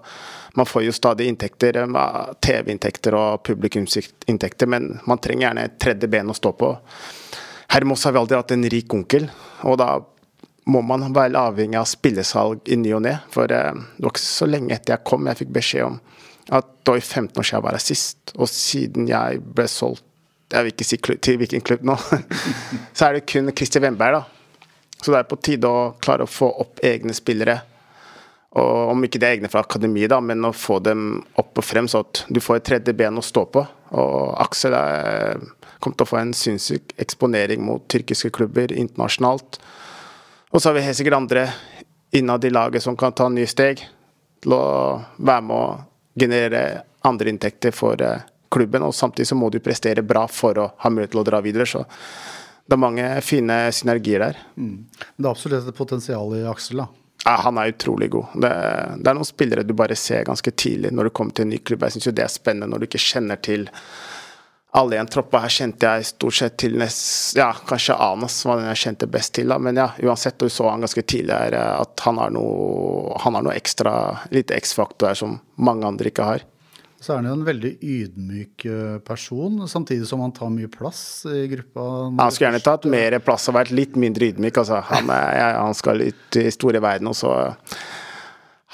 Man 0.60 0.68
får 0.68 0.86
jo 0.88 0.96
stadig 0.96 1.28
inntekter, 1.30 1.78
eh, 1.78 2.34
TV-inntekter 2.42 3.16
og 3.16 3.44
publikumsinntekter, 3.48 4.68
men 4.68 5.00
man 5.08 5.22
trenger 5.22 5.48
gjerne 5.48 5.66
et 5.66 5.80
tredje 5.80 6.10
ben 6.10 6.30
å 6.30 6.36
stå 6.36 6.52
på. 6.58 6.74
Her 7.72 7.86
har 7.86 8.12
vi 8.12 8.20
aldri 8.20 8.36
hatt 8.36 8.52
en 8.52 8.70
rik 8.70 8.94
onkel, 8.94 9.30
og 9.64 9.78
da 9.78 10.00
må 10.66 10.82
man 10.84 11.14
være 11.14 11.40
avhengig 11.40 11.80
av 11.80 11.86
spillesalg 11.86 12.68
i 12.68 12.76
ny 12.76 12.92
og 12.94 13.02
ne. 13.04 13.20
For 13.32 13.44
eh, 13.44 13.72
det 13.72 14.04
var 14.04 14.12
ikke 14.12 14.26
så 14.26 14.50
lenge 14.50 14.76
etter 14.76 14.98
jeg 14.98 15.06
kom 15.06 15.28
jeg 15.28 15.38
fikk 15.38 15.54
beskjed 15.54 15.86
om 15.86 16.02
at 16.52 16.66
det 16.84 16.92
var 16.92 16.98
i 16.98 17.02
15 17.06 17.40
år 17.40 17.46
siden 17.46 17.56
jeg 17.56 17.64
var 17.64 17.76
her 17.78 17.84
sist, 17.86 18.32
og 18.36 18.50
siden 18.50 19.08
jeg 19.08 19.44
ble 19.56 19.68
solgt 19.72 20.04
jeg 20.52 20.66
vil 20.66 20.74
ikke 20.74 20.88
si 20.88 21.00
klubb, 21.00 21.22
til 21.24 21.40
hvilken 21.42 21.64
klubb 21.66 21.84
nå, 21.88 21.98
så 22.98 23.08
er 23.08 23.18
det 23.18 23.28
kun 23.30 23.52
Christer 23.56 23.84
Wemberg, 23.84 24.20
da. 24.20 24.24
Så 25.02 25.14
det 25.14 25.22
er 25.22 25.30
på 25.30 25.40
tide 25.42 25.70
å 25.70 25.92
klare 26.02 26.28
å 26.28 26.30
få 26.30 26.52
opp 26.62 26.82
egne 26.86 27.14
spillere. 27.18 27.58
Og 28.60 28.92
om 28.92 29.06
ikke 29.08 29.20
det 29.22 29.28
er 29.28 29.38
egne 29.38 29.50
fra 29.50 29.64
akademiet, 29.64 30.12
da, 30.12 30.20
men 30.22 30.44
å 30.46 30.52
få 30.54 30.78
dem 30.84 31.22
opp 31.40 31.58
og 31.58 31.66
frem, 31.66 31.88
så 31.90 32.04
at 32.04 32.26
du 32.30 32.42
får 32.44 32.60
et 32.60 32.68
tredje 32.70 32.96
ben 32.98 33.18
å 33.18 33.24
stå 33.26 33.46
på. 33.50 33.64
Og 33.98 34.36
Aksel 34.44 34.76
er, 34.78 35.40
kommer 35.80 35.98
til 35.98 36.06
å 36.06 36.12
få 36.12 36.20
en 36.20 36.36
sinnssyk 36.38 36.94
eksponering 37.02 37.64
mot 37.66 37.88
tyrkiske 37.90 38.30
klubber 38.36 38.74
internasjonalt. 38.76 39.62
Og 40.52 40.60
så 40.60 40.70
har 40.70 40.78
vi 40.78 40.86
helt 40.86 41.00
sikkert 41.00 41.18
andre 41.18 41.48
innad 42.12 42.46
i 42.46 42.52
laget 42.52 42.84
som 42.84 42.98
kan 43.00 43.16
ta 43.16 43.30
nye 43.32 43.48
steg 43.50 43.86
til 44.44 44.56
å 44.58 44.64
være 45.16 45.48
med 45.48 45.56
å 45.56 45.66
generere 46.20 46.64
andre 47.08 47.32
inntekter 47.32 47.74
for 47.74 48.02
eh, 48.04 48.28
klubben, 48.52 48.84
og 48.84 48.96
samtidig 48.96 49.30
så 49.32 49.38
må 49.40 49.50
du 49.50 49.62
prestere 49.64 50.04
bra 50.06 50.28
for 50.32 50.60
å 50.60 50.70
ha 50.84 50.92
mulighet 50.92 51.16
til 51.16 51.24
å 51.24 51.28
dra 51.28 51.42
videre. 51.44 51.66
så 51.66 51.86
det 52.72 52.78
er 52.78 52.80
mange 52.80 53.06
fine 53.26 53.56
synergier 53.76 54.22
der. 54.24 54.38
Mm. 54.56 54.86
Det 55.18 55.26
er 55.26 55.32
absolutt 55.32 55.68
et 55.68 55.76
potensial 55.76 56.38
i 56.38 56.46
Aksel, 56.48 56.84
da. 56.84 56.88
Ja, 57.26 57.36
han 57.44 57.58
er 57.60 57.74
utrolig 57.74 58.10
god. 58.14 58.32
Det, 58.34 58.52
det, 58.98 59.10
er 59.10 59.18
noen 59.18 59.28
spillere 59.28 59.66
du 59.68 59.76
bare 59.78 59.98
ser 60.00 60.24
ganske 60.26 60.54
tidlig 60.58 60.94
når 60.96 61.10
du 61.10 61.14
kommer 61.18 61.36
til 61.36 61.46
en 61.46 61.52
ny 61.54 61.60
klubb. 61.62 61.84
Jeg 61.86 61.98
syns 61.98 62.08
jo 62.08 62.14
det 62.18 62.24
er 62.26 62.32
spennende 62.34 62.72
når 62.72 62.82
du 62.82 62.88
ikke 62.88 63.04
kjenner 63.04 63.42
til 63.44 63.68
alle 64.80 64.96
i 64.96 65.02
en 65.02 65.10
tropp. 65.12 65.36
Her 65.44 65.54
kjente 65.54 65.92
jeg 65.92 66.08
stort 66.14 66.38
sett 66.40 66.56
til 66.64 66.80
nest, 66.80 67.36
ja, 67.38 67.52
kanskje 67.68 68.00
Anas 68.00 68.40
var 68.48 68.62
den 68.62 68.72
jeg 68.72 68.82
kjente 68.86 69.10
best 69.12 69.36
til. 69.38 69.52
da, 69.54 69.60
Men 69.62 69.78
ja, 69.78 69.90
uansett, 70.02 70.40
du 70.40 70.50
så 70.50 70.72
han 70.72 70.88
ganske 70.88 71.04
tidlig 71.04 71.36
her, 71.36 71.60
at 71.76 72.06
han 72.08 72.24
har 72.24 72.34
noe, 72.34 73.20
han 73.22 73.38
har 73.38 73.46
noe 73.46 73.58
ekstra, 73.60 73.94
lite 74.34 74.58
X-faktor 74.58 75.12
her 75.12 75.22
som 75.22 75.38
mange 75.62 75.86
andre 75.92 76.10
ikke 76.10 76.30
har. 76.32 76.48
Så 77.02 77.16
er 77.16 77.22
han 77.22 77.32
jo 77.32 77.38
en 77.40 77.48
veldig 77.48 77.72
ydmyk 77.82 78.66
eh, 78.70 78.98
person, 79.06 79.64
samtidig 79.70 80.06
som 80.06 80.22
han 80.22 80.34
tar 80.38 80.52
mye 80.54 80.70
plass 80.70 81.26
i 81.26 81.48
gruppa. 81.50 81.86
Han 82.20 82.30
skulle 82.30 82.52
gjerne 82.52 82.62
tatt 82.62 82.86
mer 82.94 83.18
plass 83.26 83.50
og 83.50 83.58
vært 83.58 83.74
litt 83.74 83.98
mindre 83.98 84.30
ydmyk. 84.30 84.60
Altså. 84.62 84.84
Han, 84.92 85.10
er, 85.10 85.58
han, 85.58 85.74
skal 85.78 86.06
ut 86.06 86.38
i 86.38 86.46
store 86.54 86.84
verden, 86.84 87.10
og 87.10 87.18
så 87.18 87.34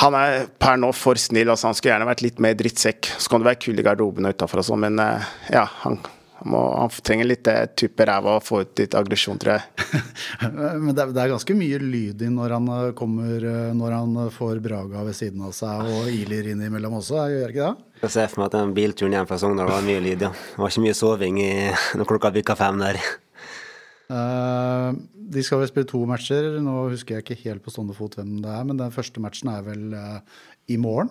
Han 0.04 0.14
er 0.14 0.44
per 0.60 0.76
nå 0.78 0.92
for 0.94 1.18
snill. 1.18 1.50
Altså. 1.50 1.72
Han 1.72 1.80
skulle 1.80 1.96
gjerne 1.96 2.10
vært 2.12 2.26
litt 2.26 2.44
mer 2.44 2.60
drittsekk. 2.60 3.14
Så 3.16 3.32
kan 3.32 3.42
det 3.42 3.50
være 3.54 3.64
kul 3.64 3.80
i 3.80 3.88
garderoben 3.88 4.28
og 4.28 4.36
utafor 4.36 4.62
og 4.62 4.68
sånn, 4.68 4.84
men 4.84 5.02
eh, 5.02 5.32
ja, 5.56 5.64
han 5.86 6.02
han, 6.38 6.52
må, 6.52 6.60
han 6.78 6.92
trenger 7.02 7.26
litt 7.26 7.46
det 7.48 7.56
tuppe 7.82 8.06
ræva 8.06 8.36
og 8.38 8.44
få 8.46 8.60
ut 8.62 8.78
litt 8.78 8.94
aggresjon, 8.98 9.40
tror 9.42 9.56
jeg. 9.56 9.94
Men 10.84 10.92
det 10.94 11.02
er, 11.02 11.14
det 11.16 11.24
er, 11.24 11.32
ganske 11.34 11.56
mye 11.58 11.80
lyd 11.82 12.22
i 12.22 12.30
når 12.30 12.54
han 12.54 12.68
eh, 12.76 12.92
kommer 12.98 13.42
eh, 13.42 13.72
Når 13.78 13.96
han 13.96 14.20
får 14.36 14.62
Braga 14.62 15.02
ved 15.08 15.18
siden 15.18 15.42
av 15.48 15.56
seg 15.58 15.90
og 15.90 16.12
iler 16.14 16.52
innimellom 16.54 17.00
også, 17.00 17.24
gjør 17.34 17.56
ikke 17.56 17.72
det? 17.72 17.87
Jeg 17.98 18.14
ser 18.14 18.28
for 18.30 18.44
meg 18.44 18.52
at 18.52 18.56
den 18.60 18.74
bilturen 18.78 19.16
hjem 19.16 19.28
fra 19.30 19.40
Sogndal 19.42 19.72
var 19.72 19.86
mye 19.86 20.02
lyd, 20.04 20.22
ja. 20.22 20.30
Det 20.30 20.62
var 20.62 20.70
ikke 20.70 20.84
mye 20.84 20.98
soving 20.98 21.40
i, 21.42 21.54
når 21.98 22.10
klokka 22.12 22.30
bikka 22.36 22.54
fem 22.60 22.78
der. 22.84 23.00
Uh, 24.08 24.94
de 25.34 25.44
skal 25.44 25.64
vel 25.64 25.72
spille 25.72 25.90
to 25.90 26.04
matcher. 26.10 26.60
Nå 26.64 26.76
husker 26.92 27.18
jeg 27.18 27.26
ikke 27.26 27.40
helt 27.42 27.66
på 27.66 27.74
stående 27.74 27.98
fot 27.98 28.20
hvem 28.20 28.38
det 28.44 28.54
er, 28.54 28.68
men 28.70 28.78
den 28.78 28.94
første 28.94 29.24
matchen 29.24 29.50
er 29.50 29.66
vel 29.66 29.98
uh, 29.98 30.22
i 30.70 30.78
morgen. 30.78 31.10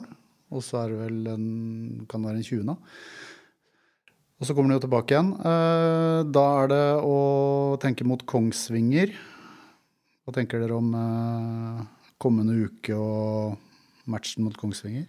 Og 0.54 0.62
så 0.62 0.84
er 0.84 0.94
det 0.94 1.00
vel 1.00 1.18
en, 1.34 1.50
kan 2.06 2.22
det 2.22 2.30
være 2.30 2.44
en 2.44 2.48
20. 2.52 2.78
Og 4.36 4.46
så 4.46 4.54
kommer 4.54 4.70
de 4.70 4.78
jo 4.78 4.86
tilbake 4.86 5.16
igjen. 5.16 5.34
Uh, 5.42 6.22
da 6.30 6.46
er 6.62 6.72
det 6.76 6.82
å 7.02 7.18
tenke 7.82 8.06
mot 8.06 8.22
Kongsvinger. 8.30 9.10
Hva 10.22 10.38
tenker 10.38 10.62
dere 10.62 10.78
om 10.78 10.94
kommende 12.22 12.56
uke 12.66 12.94
og 12.94 14.10
matchen 14.10 14.46
mot 14.46 14.54
Kongsvinger? 14.58 15.06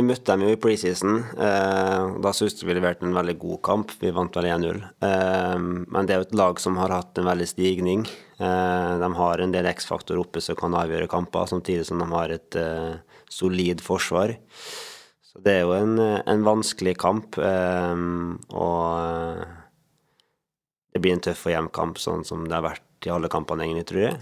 Vi 0.00 0.06
møtte 0.08 0.32
dem 0.32 0.46
jo 0.46 0.54
i 0.54 0.56
preseason. 0.56 1.18
Eh, 1.36 2.04
da 2.24 2.30
syntes 2.32 2.64
vi 2.64 2.72
leverte 2.72 3.04
en 3.04 3.12
veldig 3.12 3.34
god 3.42 3.58
kamp. 3.66 3.90
Vi 4.00 4.12
vant 4.16 4.32
vel 4.38 4.48
1-0. 4.48 4.80
Men 5.04 6.08
det 6.08 6.14
er 6.14 6.22
jo 6.22 6.28
et 6.30 6.38
lag 6.40 6.62
som 6.62 6.78
har 6.80 6.94
hatt 6.94 7.20
en 7.20 7.28
veldig 7.28 7.48
stigning. 7.50 8.06
De 8.40 9.10
har 9.18 9.42
en 9.44 9.52
del 9.52 9.68
X-faktor 9.68 10.22
oppe 10.22 10.40
som 10.40 10.56
kan 10.56 10.72
avgjøre 10.80 11.10
kamper, 11.12 11.50
samtidig 11.50 11.84
som 11.84 12.00
de 12.00 12.08
har 12.14 12.32
et 12.32 12.56
solid 13.28 13.84
forsvar. 13.84 14.32
Så 15.30 15.44
det 15.44 15.58
er 15.58 15.66
jo 15.66 15.76
en, 15.76 15.94
en 16.00 16.46
vanskelig 16.48 16.96
kamp, 16.98 17.36
og 17.38 18.84
eh, 19.04 19.42
det 20.90 21.02
blir 21.04 21.14
en 21.14 21.22
tøff 21.28 21.44
og 21.46 21.54
jevn 21.54 21.68
kamp, 21.76 22.00
sånn 22.02 22.24
som 22.26 22.48
det 22.48 22.56
har 22.56 22.64
vært 22.66 23.06
i 23.06 23.12
alle 23.12 23.30
kampene, 23.32 23.68
egentlig, 23.68 23.86
tror 23.92 24.02
jeg. 24.08 24.16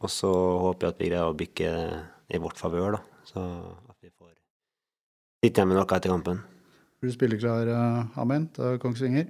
Og 0.00 0.08
så 0.10 0.30
håper 0.64 0.86
jeg 0.86 0.94
at 0.94 1.02
vi 1.02 1.10
greier 1.10 1.28
å 1.28 1.36
bykke 1.42 1.72
i 2.32 2.40
vårt 2.40 2.62
favør, 2.62 2.96
da. 2.96 3.02
Så 3.28 3.44
at 5.42 5.48
vi 5.48 5.48
får 5.48 5.50
sitte 5.50 5.60
igjen 5.60 5.68
med 5.68 5.76
noe 5.76 5.96
etter 5.96 6.10
kampen. 6.10 6.42
Blir 7.00 7.10
du 7.10 7.14
spilleklar, 7.16 7.66
uh, 7.66 8.18
Amin, 8.20 8.46
til 8.54 8.78
Kongsvinger? 8.78 9.26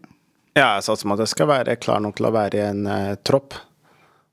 Ja, 0.54 0.74
jeg 0.76 0.84
satser 0.84 1.08
på 1.08 1.14
at 1.14 1.20
jeg 1.20 1.28
skal 1.32 1.48
være 1.48 1.76
klar 1.80 2.00
nok 2.00 2.16
til 2.16 2.26
å 2.28 2.32
være 2.32 2.58
i 2.58 2.66
en 2.66 2.86
uh, 2.86 3.14
tropp. 3.24 3.54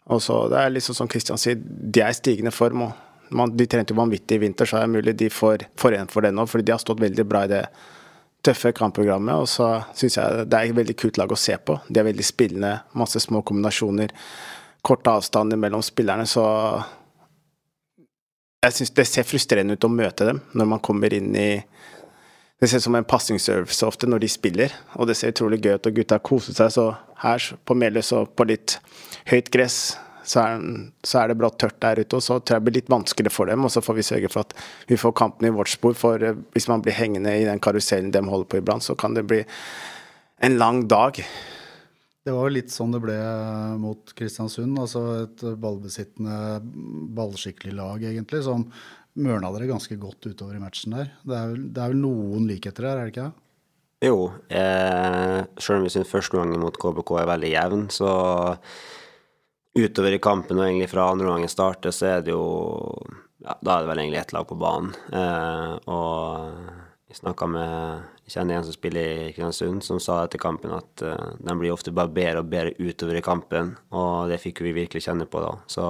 Og 0.10 0.22
så, 0.22 0.50
Det 0.50 0.58
er 0.60 0.74
liksom 0.74 0.96
som 0.96 1.08
Kristian 1.08 1.38
sier, 1.38 1.56
de 1.56 2.02
er 2.02 2.10
i 2.10 2.18
stigende 2.18 2.52
form. 2.52 2.82
og 2.82 3.32
Man, 3.32 3.56
de 3.56 3.65
trente 3.65 3.94
jo 3.94 4.00
vanvittig 4.02 4.36
i 4.36 4.39
vinter, 4.44 4.65
så 4.65 4.78
er 4.78 4.88
det 4.88 4.98
mulig 4.98 5.15
de 5.15 5.30
får, 5.30 5.70
får 5.78 5.94
igjen 5.96 6.12
for 6.12 6.22
det 6.22 6.34
nå. 6.34 6.46
fordi 6.46 6.65
de 6.65 6.72
har 6.72 6.80
stått 6.80 7.00
veldig 7.00 7.26
bra 7.26 7.46
i 7.46 7.48
det 7.54 7.63
tøffe 8.44 8.74
kampprogrammet. 8.74 9.36
Og 9.39 9.48
så 9.48 9.84
syns 9.96 10.18
jeg 10.18 10.48
det 10.50 10.60
er 10.60 10.68
et 10.68 10.76
veldig 10.76 10.98
kult 10.98 11.18
lag 11.18 11.32
å 11.32 11.39
se 11.39 11.56
på. 11.56 11.80
De 11.88 12.00
er 12.00 12.10
veldig 12.10 12.26
spillende, 12.26 12.80
masse 12.92 13.20
små 13.24 13.42
kombinasjoner. 13.42 14.12
Korte 14.82 15.15
avstander 15.15 15.56
mellom 15.56 15.84
spillerne, 15.86 16.28
så 16.28 16.44
jeg 18.65 18.76
syns 18.76 18.91
det 18.91 19.06
ser 19.08 19.28
frustrerende 19.28 19.78
ut 19.78 19.88
å 19.88 19.91
møte 19.91 20.26
dem 20.28 20.41
når 20.58 20.67
man 20.74 20.82
kommer 20.84 21.13
inn 21.15 21.32
i 21.38 21.52
Det 22.60 22.67
ser 22.67 22.82
ut 22.82 22.84
som 22.89 22.95
en 23.00 23.08
pasningsservice 23.08 23.88
ofte 23.88 24.08
når 24.10 24.19
de 24.19 24.28
spiller, 24.28 24.74
og 25.00 25.08
det 25.08 25.13
ser 25.15 25.32
utrolig 25.32 25.62
gøy 25.63 25.78
ut, 25.78 25.86
og 25.88 25.95
gutta 25.95 26.17
koser 26.19 26.58
seg. 26.58 26.74
Så 26.76 26.84
her 27.24 27.45
på 27.63 27.78
Meløs 27.80 28.10
og 28.12 28.34
på 28.36 28.43
litt 28.50 28.74
høyt 29.32 29.48
gress 29.54 29.78
så 30.28 30.41
er, 30.43 30.65
så 31.00 31.22
er, 31.22 31.32
det 31.32 31.38
brått 31.39 31.56
tørt 31.63 31.78
der 31.80 32.02
ute, 32.04 32.19
og 32.19 32.26
så 32.26 32.41
tror 32.41 32.58
jeg 32.58 32.60
det 32.60 32.67
blir 32.67 32.78
litt 32.82 32.91
vanskelig 32.91 33.32
for 33.32 33.48
dem. 33.48 33.63
Og 33.63 33.72
så 33.72 33.80
får 33.80 33.95
vi 33.95 34.06
sørge 34.10 34.32
for 34.34 34.43
at 34.43 34.52
vi 34.91 35.00
får 35.00 35.15
kampen 35.22 35.48
i 35.48 35.54
vårt 35.56 35.72
spor, 35.72 35.95
for 35.95 36.19
eh, 36.19 36.36
hvis 36.52 36.67
man 36.67 36.84
blir 36.84 36.98
hengende 37.00 37.32
i 37.39 37.48
den 37.48 37.63
karusellen 37.63 38.12
de 38.12 38.26
holder 38.28 38.52
på 38.52 38.60
iblant, 38.60 38.84
så 38.84 38.98
kan 39.00 39.15
det 39.15 39.24
bli 39.32 39.39
en 40.43 40.60
lang 40.60 40.84
dag. 40.91 41.24
Det 42.28 42.34
var 42.36 42.48
jo 42.48 42.56
litt 42.58 42.72
sånn 42.74 42.92
det 42.94 43.00
ble 43.02 43.18
mot 43.80 44.12
Kristiansund. 44.18 44.76
Altså 44.82 45.04
et 45.24 45.44
ballbesittende, 45.62 46.60
ballskikkelig 47.16 47.76
lag, 47.78 48.04
egentlig, 48.12 48.44
som 48.46 48.68
mørna 49.20 49.52
dere 49.56 49.70
ganske 49.72 49.96
godt 50.00 50.28
utover 50.30 50.58
i 50.58 50.64
matchen 50.64 50.96
der. 50.98 51.14
Det 51.24 51.38
er 51.38 51.54
vel, 51.54 51.64
det 51.74 51.84
er 51.84 51.94
vel 51.94 52.04
noen 52.04 52.50
likheter 52.50 52.88
her, 52.90 53.00
er 53.00 53.08
det 53.08 53.14
ikke 53.16 53.30
det? 53.30 53.46
Jo, 54.00 54.30
eh, 54.48 55.40
selv 55.60 55.80
om 55.80 55.88
vi 55.88 55.92
syns 55.92 56.12
første 56.12 56.38
gangen 56.40 56.62
mot 56.62 56.78
KBK 56.80 57.18
er 57.20 57.32
veldig 57.34 57.50
jevn, 57.52 57.82
så 57.92 58.12
utover 59.76 60.16
i 60.16 60.22
kampen 60.24 60.60
og 60.60 60.70
egentlig 60.70 60.88
fra 60.92 61.10
andre 61.12 61.28
gangen 61.28 61.52
starter, 61.52 61.92
så 61.96 62.14
er 62.14 62.24
det 62.24 62.32
jo 62.36 62.46
ja, 63.40 63.56
Da 63.64 63.78
er 63.78 63.84
det 63.84 63.90
vel 63.90 64.02
egentlig 64.02 64.20
ett 64.20 64.34
lag 64.36 64.48
på 64.48 64.58
banen. 64.60 64.92
Eh, 65.16 65.76
og 65.88 66.56
vi 67.08 67.16
snakka 67.16 67.48
med 67.48 68.19
kjenner 68.30 68.60
en 68.60 68.65
som 68.68 68.76
spiller 68.76 69.08
i 69.08 69.32
Kristiansund, 69.34 69.84
som 69.86 70.00
sa 70.04 70.22
etter 70.24 70.42
kampen 70.42 70.74
at 70.76 71.04
uh, 71.06 71.32
de 71.39 71.56
blir 71.60 71.74
ofte 71.74 71.94
bare 71.96 72.12
bedre 72.13 72.44
og 72.44 72.52
bedre 72.52 72.76
utover 72.78 73.20
i 73.20 73.26
kampen, 73.26 73.74
og 73.96 74.30
det 74.32 74.42
fikk 74.44 74.63
vi 74.65 74.76
virkelig 74.78 75.06
kjenne 75.08 75.28
på 75.30 75.42
da. 75.44 75.54
Så 75.70 75.86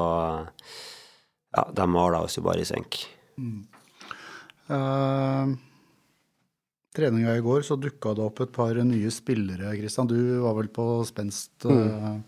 ja, 1.55 1.65
de 1.75 1.87
mala 1.89 2.23
oss 2.25 2.37
jo 2.37 2.45
bare 2.45 2.63
i 2.63 2.69
senk. 2.69 3.01
Mm. 3.39 3.63
Uh, 4.69 5.55
treninga 6.95 7.35
i 7.37 7.43
går 7.45 7.65
så 7.65 7.77
dukka 7.79 8.13
det 8.17 8.25
opp 8.25 8.43
et 8.45 8.53
par 8.53 8.77
nye 8.85 9.13
spillere, 9.13 9.73
Kristian. 9.79 10.09
Du 10.09 10.19
var 10.45 10.57
vel 10.59 10.69
på 10.73 10.91
spenst 11.09 11.67
uh, 11.67 11.73
mm. 11.73 12.21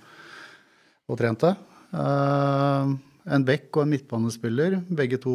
og 1.11 1.21
trente. 1.21 1.55
Uh, 1.91 2.97
en 3.29 3.43
back 3.45 3.69
og 3.77 3.83
en 3.83 3.91
midtbanespiller, 3.93 4.77
begge 4.89 5.19
to 5.21 5.33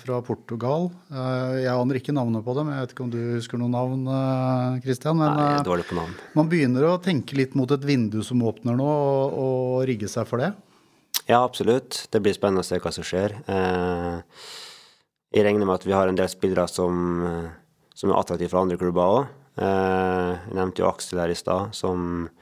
fra 0.00 0.20
Portugal. 0.24 0.88
Eh, 1.12 1.58
jeg 1.64 1.72
aner 1.74 1.98
ikke 2.00 2.14
navnet 2.16 2.44
på 2.44 2.54
dem, 2.56 2.70
jeg 2.72 2.84
vet 2.84 2.94
ikke 2.94 3.04
om 3.04 3.10
du 3.12 3.18
husker 3.34 3.60
noen 3.60 3.74
navn, 3.76 4.06
eh, 4.08 4.78
Christian. 4.86 5.18
Men 5.20 5.36
Nei, 5.36 5.48
er 5.58 5.66
dårlig 5.66 5.84
på 5.90 5.98
navn. 5.98 6.14
Eh, 6.16 6.30
man 6.38 6.48
begynner 6.48 6.88
å 6.88 7.02
tenke 7.02 7.36
litt 7.36 7.54
mot 7.58 7.70
et 7.70 7.84
vindu 7.84 8.22
som 8.24 8.40
åpner 8.40 8.78
nå, 8.78 8.88
og, 8.88 9.36
og 9.44 9.84
rigge 9.90 10.08
seg 10.08 10.28
for 10.30 10.40
det? 10.40 10.54
Ja, 11.28 11.42
absolutt. 11.42 12.06
Det 12.10 12.22
blir 12.24 12.36
spennende 12.36 12.64
å 12.64 12.68
se 12.68 12.80
hva 12.80 12.92
som 12.94 13.04
skjer. 13.04 13.34
Jeg 15.28 15.44
regner 15.44 15.68
med 15.68 15.76
at 15.76 15.84
vi 15.84 15.92
har 15.92 16.08
en 16.08 16.16
del 16.16 16.30
spillere 16.32 16.64
som, 16.72 17.20
som 17.92 18.08
er 18.08 18.16
attraktive 18.16 18.54
for 18.54 18.62
andre 18.62 18.80
klubber 18.80 19.12
òg. 19.12 19.34
Jeg 19.58 20.56
nevnte 20.56 20.80
jo 20.80 20.88
Aksel 20.88 21.20
her 21.20 21.34
i 21.34 21.36
stad, 21.36 21.74
som 21.76 22.38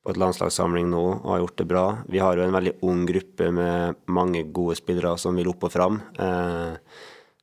på 0.00 0.14
et 0.14 0.20
landslagssamling 0.20 0.88
nå 0.88 1.02
og 1.02 1.28
har 1.28 1.42
gjort 1.42 1.58
det 1.60 1.68
bra. 1.68 1.84
Vi 2.08 2.20
har 2.22 2.38
jo 2.38 2.46
en 2.46 2.56
veldig 2.56 2.78
ung 2.88 3.02
gruppe 3.08 3.50
med 3.52 4.00
mange 4.08 4.46
gode 4.48 4.78
spillere 4.78 5.12
som 5.20 5.36
vil 5.36 5.50
opp 5.52 5.66
og 5.68 5.74
fram. 5.74 6.00
Eh, 6.16 6.72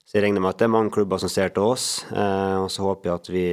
så 0.07 0.17
jeg 0.17 0.25
regner 0.25 0.41
med 0.41 0.55
at 0.55 0.63
det 0.63 0.65
er 0.65 0.73
mange 0.73 0.93
klubber 0.95 1.21
som 1.21 1.29
ser 1.29 1.53
til 1.53 1.67
oss, 1.75 2.07
eh, 2.09 2.57
og 2.57 2.71
så 2.73 2.87
håper 2.87 3.09
jeg 3.09 3.21
at 3.21 3.29
vi 3.29 3.45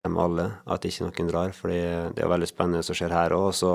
dem 0.00 0.16
alle, 0.16 0.46
at 0.66 0.84
ikke 0.88 1.06
noen 1.06 1.30
drar. 1.30 1.54
For 1.54 1.70
det 1.70 2.24
er 2.24 2.34
veldig 2.34 2.48
spennende 2.48 2.82
som 2.82 2.96
skjer 2.96 3.14
her 3.14 3.36
òg. 3.36 3.50
Så 3.54 3.72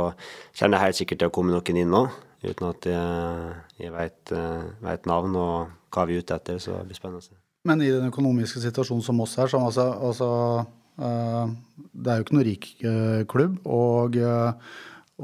kjenner 0.58 0.82
jeg 0.82 0.90
helt 0.90 1.00
sikkert 1.00 1.22
til 1.22 1.32
å 1.32 1.36
komme 1.38 1.54
noen 1.54 1.84
inn 1.84 1.94
nå, 1.94 2.08
uten 2.44 2.72
at 2.72 2.88
jeg, 2.90 3.60
jeg 3.86 3.94
vet, 3.96 5.06
navn 5.08 5.38
og 5.40 5.76
hva 5.94 6.10
vi 6.10 6.18
er 6.18 6.26
ute 6.26 6.36
etter. 6.36 6.58
Så 6.60 6.82
det 6.82 6.90
blir 6.90 6.98
spennende. 7.00 7.38
Men 7.66 7.86
i 7.86 7.94
den 7.94 8.10
økonomiske 8.10 8.60
situasjonen 8.66 9.06
som 9.06 9.22
oss 9.22 9.38
her, 9.40 9.54
som 9.54 9.70
altså, 9.70 9.86
altså 10.10 10.32
Eh, 10.62 10.85
det 10.96 12.12
er 12.12 12.20
jo 12.20 12.26
ikke 12.26 12.38
noe 12.38 12.48
rik 12.48 12.68
eh, 12.88 13.22
klubb, 13.32 13.58
og, 13.68 14.16
eh, 14.16 14.76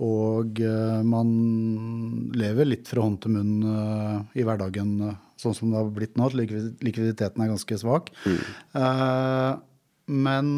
og 0.02 0.62
man 1.08 1.32
lever 2.40 2.70
litt 2.70 2.88
fra 2.92 3.04
hånd 3.04 3.20
til 3.24 3.34
munn 3.36 4.30
i 4.32 4.46
hverdagen 4.48 4.94
sånn 5.42 5.56
som 5.58 5.74
det 5.74 5.82
har 5.82 5.90
blitt 5.92 6.16
nå. 6.16 6.30
Likviditeten 6.32 7.44
er 7.44 7.50
ganske 7.52 7.78
svak. 7.82 8.08
Mm. 8.24 9.60
Men 10.22 10.54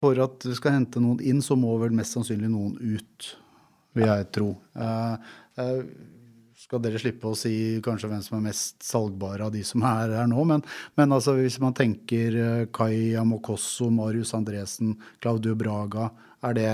for 0.00 0.22
at 0.24 0.48
vi 0.48 0.56
skal 0.56 0.78
hente 0.78 1.02
noen 1.04 1.20
inn, 1.20 1.44
så 1.44 1.52
må 1.52 1.76
vel 1.82 1.92
mest 1.96 2.16
sannsynlig 2.16 2.48
noen 2.54 2.78
ut, 2.80 3.28
vil 3.92 4.08
jeg 4.08 4.30
tro 4.32 4.54
skal 6.64 6.80
dere 6.82 7.00
slippe 7.00 7.28
å 7.28 7.36
si 7.38 7.54
kanskje 7.84 8.08
hvem 8.10 8.22
som 8.24 8.38
er 8.38 8.46
mest 8.48 8.84
salgbare 8.84 9.46
av 9.46 9.52
de 9.54 9.62
som 9.66 9.84
er 9.86 10.14
her 10.16 10.28
nå. 10.30 10.44
Men, 10.48 10.64
men 10.98 11.12
altså, 11.16 11.36
hvis 11.38 11.60
man 11.62 11.76
tenker 11.76 12.38
eh, 12.40 12.66
Kai 12.74 13.14
Amokosso, 13.20 13.90
Marius 13.92 14.34
Andresen, 14.36 14.96
Claudio 15.20 15.56
Braga, 15.60 16.08
er 16.44 16.56
det 16.56 16.70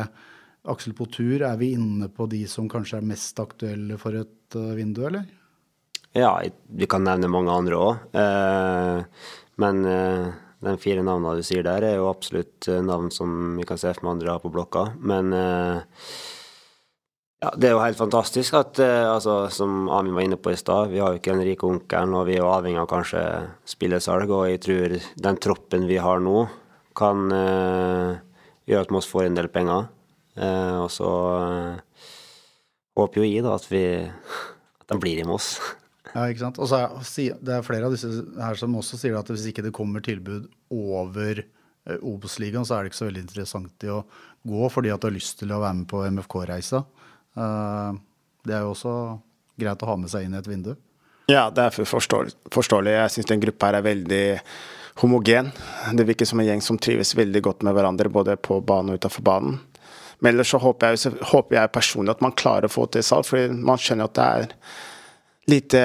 Aksel 0.70 0.94
på 0.96 1.08
tur? 1.10 1.42
Er 1.42 1.58
vi 1.60 1.72
inne 1.74 2.10
på 2.12 2.28
de 2.30 2.44
som 2.50 2.68
kanskje 2.70 3.00
er 3.00 3.10
mest 3.10 3.38
aktuelle 3.40 3.96
for 4.00 4.18
et 4.18 4.58
uh, 4.58 4.74
vindu, 4.76 5.06
eller? 5.08 5.24
Ja, 6.12 6.34
vi 6.68 6.88
kan 6.90 7.06
nevne 7.06 7.30
mange 7.30 7.54
andre 7.54 7.78
òg. 7.78 8.16
Eh, 8.18 9.26
men 9.62 9.84
eh, 9.86 10.26
de 10.60 10.74
fire 10.82 11.04
navnene 11.06 11.38
du 11.38 11.46
sier 11.46 11.64
der, 11.64 11.86
er 11.86 12.00
jo 12.00 12.10
absolutt 12.10 12.68
eh, 12.68 12.82
navn 12.84 13.12
som 13.14 13.54
vi 13.56 13.66
kan 13.68 13.78
se 13.80 13.92
for 13.94 14.06
meg 14.06 14.18
andre 14.18 14.34
har 14.34 14.42
på 14.42 14.52
blokka. 14.52 14.88
Men 14.98 15.32
eh, 15.36 16.02
ja, 17.40 17.54
Det 17.56 17.70
er 17.70 17.72
jo 17.72 17.80
helt 17.80 17.96
fantastisk 17.96 18.56
at, 18.58 18.78
eh, 18.84 19.06
altså, 19.08 19.48
som 19.48 19.88
Amin 19.88 20.12
var 20.12 20.26
inne 20.26 20.36
på 20.36 20.52
i 20.52 20.58
stad, 20.60 20.90
vi 20.92 21.00
har 21.00 21.14
jo 21.14 21.20
ikke 21.20 21.32
den 21.32 21.46
rike 21.48 21.64
onkelen, 21.64 22.12
og 22.18 22.26
vi 22.28 22.36
er 22.36 22.42
jo 22.42 22.50
avhengig 22.52 22.82
av 22.82 22.90
kanskje 22.90 23.22
spillesalg. 23.64 24.28
Og 24.28 24.50
jeg 24.50 24.60
tror 24.66 24.96
den 25.24 25.40
troppen 25.40 25.88
vi 25.88 25.96
har 25.96 26.20
nå, 26.20 26.44
kan 27.00 27.32
uh, 27.32 28.20
gjøre 28.68 28.84
at 28.84 28.92
Moss 28.92 29.08
får 29.08 29.30
en 29.30 29.40
del 29.40 29.48
penger. 29.48 29.88
Uh, 30.36 30.84
og 30.84 30.90
så 30.92 31.08
uh, 31.40 32.04
håper 33.00 33.22
jo 33.22 33.28
jeg 33.30 33.46
da 33.46 33.56
at, 33.56 33.66
vi, 33.72 33.84
at 34.04 34.92
de 34.92 35.00
blir 35.00 35.24
i 35.24 35.28
Moss. 35.28 35.54
Ja, 36.10 36.24
ikke 36.26 36.40
sant. 36.42 36.56
Og 36.58 36.66
så 36.66 36.74
er 36.74 37.36
det 37.38 37.52
er 37.54 37.62
flere 37.62 37.86
av 37.86 37.92
disse 37.94 38.08
her 38.34 38.56
som 38.58 38.72
også 38.74 38.96
sier 38.98 39.14
at 39.14 39.28
hvis 39.30 39.44
ikke 39.46 39.62
det 39.62 39.70
kommer 39.70 40.02
tilbud 40.02 40.48
over 40.74 41.38
Obos-ligaen, 42.02 42.66
så 42.66 42.74
er 42.74 42.82
det 42.82 42.90
ikke 42.90 42.98
så 42.98 43.06
veldig 43.06 43.22
interessant 43.22 43.86
i 43.86 43.92
å 43.94 44.00
gå 44.42 44.70
fordi 44.74 44.90
at 44.90 44.98
du 44.98 45.06
har 45.06 45.14
lyst 45.14 45.38
til 45.38 45.54
å 45.54 45.60
være 45.62 45.76
med 45.78 45.86
på 45.92 46.02
MFK-reisa. 46.16 46.82
Eh, 47.36 47.90
det 48.46 48.56
er 48.56 48.64
jo 48.64 48.74
også 48.74 48.94
greit 49.60 49.82
å 49.84 49.90
ha 49.90 49.96
med 50.00 50.12
seg 50.12 50.26
inn 50.26 50.36
i 50.36 50.40
et 50.40 50.50
vindu. 50.50 50.74
Ja, 51.30 51.46
det 51.54 51.68
er 51.68 51.86
forståelig. 51.86 52.94
Jeg 52.96 53.14
syns 53.14 53.28
den 53.30 53.42
gruppa 53.42 53.70
her 53.70 53.78
er 53.78 53.86
veldig 53.86 54.24
homogen. 55.02 55.52
Det 55.94 56.06
virker 56.08 56.26
som 56.26 56.40
en 56.42 56.48
gjeng 56.48 56.62
som 56.64 56.78
trives 56.80 57.14
veldig 57.16 57.42
godt 57.44 57.66
med 57.66 57.76
hverandre, 57.76 58.10
både 58.10 58.36
på 58.40 58.58
banen 58.66 58.94
og 58.94 59.00
utenfor 59.00 59.26
banen. 59.26 59.60
Men 60.20 60.34
ellers 60.34 60.50
så 60.52 60.58
håper 60.60 60.92
jeg, 60.92 61.14
håper 61.30 61.56
jeg, 61.56 61.72
personlig 61.72 62.16
at 62.16 62.24
man 62.24 62.36
klarer 62.36 62.68
å 62.68 62.72
få 62.72 62.84
til 62.92 63.04
salg, 63.06 63.24
for 63.28 63.54
man 63.54 63.80
skjønner 63.80 64.10
at 64.10 64.18
det 64.18 64.26
er 64.26 64.50
lite 65.54 65.84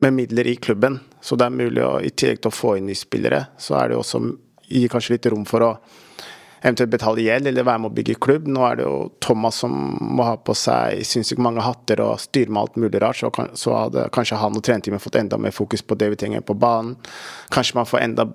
med 0.00 0.14
midler 0.14 0.48
i 0.48 0.56
klubben. 0.56 1.00
Så 1.20 1.36
det 1.36 1.48
er 1.48 1.58
mulig 1.58 1.82
å, 1.84 1.98
i 2.00 2.12
tillegg 2.14 2.40
til 2.40 2.52
å 2.52 2.54
få 2.54 2.76
inn 2.78 2.88
nye 2.88 2.98
spillere, 2.98 3.42
så 3.60 3.76
er 3.80 3.90
det 3.90 3.98
også 3.98 4.22
gi 4.68 4.86
kanskje 4.88 5.16
litt 5.16 5.28
rom 5.32 5.44
for 5.48 5.66
å 5.66 5.72
eventuelt 6.60 6.90
betale 6.90 7.22
gjeld 7.22 7.46
eller 7.50 7.66
være 7.66 7.82
med 7.82 7.90
å 7.90 7.96
bygge 7.96 8.18
klubb. 8.24 8.48
Nå 8.50 8.64
er 8.66 8.78
det 8.78 8.86
jo 8.86 8.96
Thomas 9.24 9.60
som 9.62 9.74
må 10.00 10.26
ha 10.26 10.36
på 10.40 10.54
seg 10.58 11.04
sinnssykt 11.06 11.42
mange 11.42 11.64
hatter 11.64 12.02
og 12.04 12.22
styre 12.22 12.52
med 12.52 12.62
alt 12.62 12.78
mulig 12.80 13.02
rart. 13.02 13.20
Så, 13.20 13.30
kan, 13.34 13.50
så 13.58 13.76
hadde 13.76 14.08
kanskje 14.14 14.40
han 14.40 14.58
og 14.58 14.64
trenerteamet 14.66 15.04
fått 15.04 15.20
enda 15.20 15.38
mer 15.40 15.54
fokus 15.54 15.84
på 15.84 15.98
det 15.98 16.10
vi 16.14 16.20
trenger 16.24 16.46
på 16.46 16.56
banen. 16.58 16.96
Kanskje 17.54 17.78
man 17.78 17.88
får 17.88 18.04
enda 18.06 18.28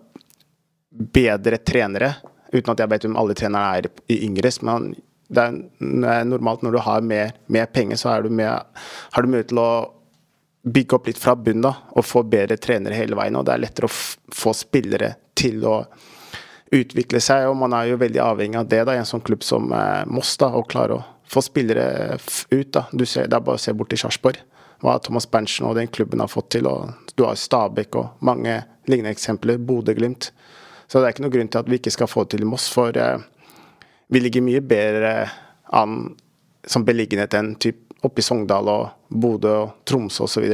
bedre 0.93 1.57
trenere, 1.57 2.13
uten 2.53 2.73
at 2.73 2.83
jeg 2.83 2.91
vet 2.91 3.09
om 3.09 3.17
alle 3.17 3.35
trenerne 3.37 3.79
er 3.79 3.89
i 4.13 4.21
yngres. 4.27 4.61
Men 4.65 4.93
det 5.33 5.47
er 5.49 6.29
normalt 6.29 6.63
når 6.63 6.77
du 6.77 6.81
har 6.85 7.05
mer, 7.05 7.35
mer 7.51 7.67
penger, 7.73 7.99
så 7.99 8.21
du 8.21 8.29
med, 8.29 8.81
har 9.11 9.23
du 9.23 9.29
mulighet 9.31 9.51
til 9.51 9.61
å 9.63 9.69
bygge 10.63 10.95
opp 10.95 11.07
litt 11.09 11.19
fra 11.19 11.35
bunnen 11.35 11.67
og 11.67 12.05
få 12.07 12.23
bedre 12.23 12.55
trenere 12.61 12.95
hele 12.95 13.17
veien. 13.19 13.35
Og 13.35 13.45
det 13.47 13.55
er 13.55 13.63
lettere 13.65 13.89
å 13.89 13.95
få 14.33 14.53
spillere 14.55 15.15
til 15.35 15.63
å 15.67 15.77
utvikle 16.73 17.21
seg, 17.23 17.47
og 17.49 17.57
man 17.61 17.73
er 17.77 17.91
jo 17.91 17.99
veldig 18.01 18.21
avhengig 18.23 18.59
av 18.59 18.69
det 18.71 18.81
da, 18.87 18.95
i 18.95 19.01
en 19.01 19.09
sånn 19.09 19.23
klubb 19.25 19.43
som 19.45 19.71
eh, 19.73 20.03
Moss. 20.09 20.35
da, 20.41 20.51
Å 20.53 20.63
klare 20.67 20.97
å 20.97 21.03
få 21.29 21.43
spillere 21.45 22.17
ut. 22.51 22.71
da. 22.73 22.87
Ser, 23.05 23.27
Det 23.27 23.37
er 23.37 23.45
bare 23.45 23.59
å 23.59 23.61
se 23.61 23.73
bort 23.73 23.93
til 23.93 24.01
Sarpsborg. 24.01 24.41
Hva 24.83 24.97
Thomas 24.99 25.29
Berntsen 25.31 25.65
og 25.69 25.77
den 25.79 25.87
klubben 25.87 26.19
har 26.19 26.31
fått 26.31 26.49
til. 26.57 26.67
og 26.67 26.91
Du 27.15 27.23
har 27.25 27.39
Stabæk 27.39 27.95
og 27.95 28.25
mange 28.25 28.63
lignende 28.89 29.13
eksempler. 29.15 29.57
Bodø-Glimt. 29.57 30.31
Så 30.87 30.99
det 30.99 31.07
er 31.07 31.15
ikke 31.15 31.23
noe 31.25 31.33
grunn 31.33 31.47
til 31.49 31.61
at 31.63 31.69
vi 31.71 31.79
ikke 31.79 31.93
skal 31.95 32.09
få 32.11 32.25
det 32.25 32.35
til 32.35 32.43
i 32.45 32.49
Moss, 32.49 32.67
for 32.69 32.97
eh, 32.97 33.17
vi 34.11 34.19
ligger 34.19 34.43
mye 34.45 34.61
bedre 34.61 35.13
an 35.73 36.15
som 36.67 36.83
beliggenhet 36.85 37.33
enn 37.33 37.55
typ 37.55 37.79
oppe 38.03 38.19
i 38.21 38.25
Sogndal 38.25 38.67
og 38.69 38.89
Bodø 39.09 39.53
og 39.63 39.71
Tromsø 39.87 40.27
osv.? 40.27 40.45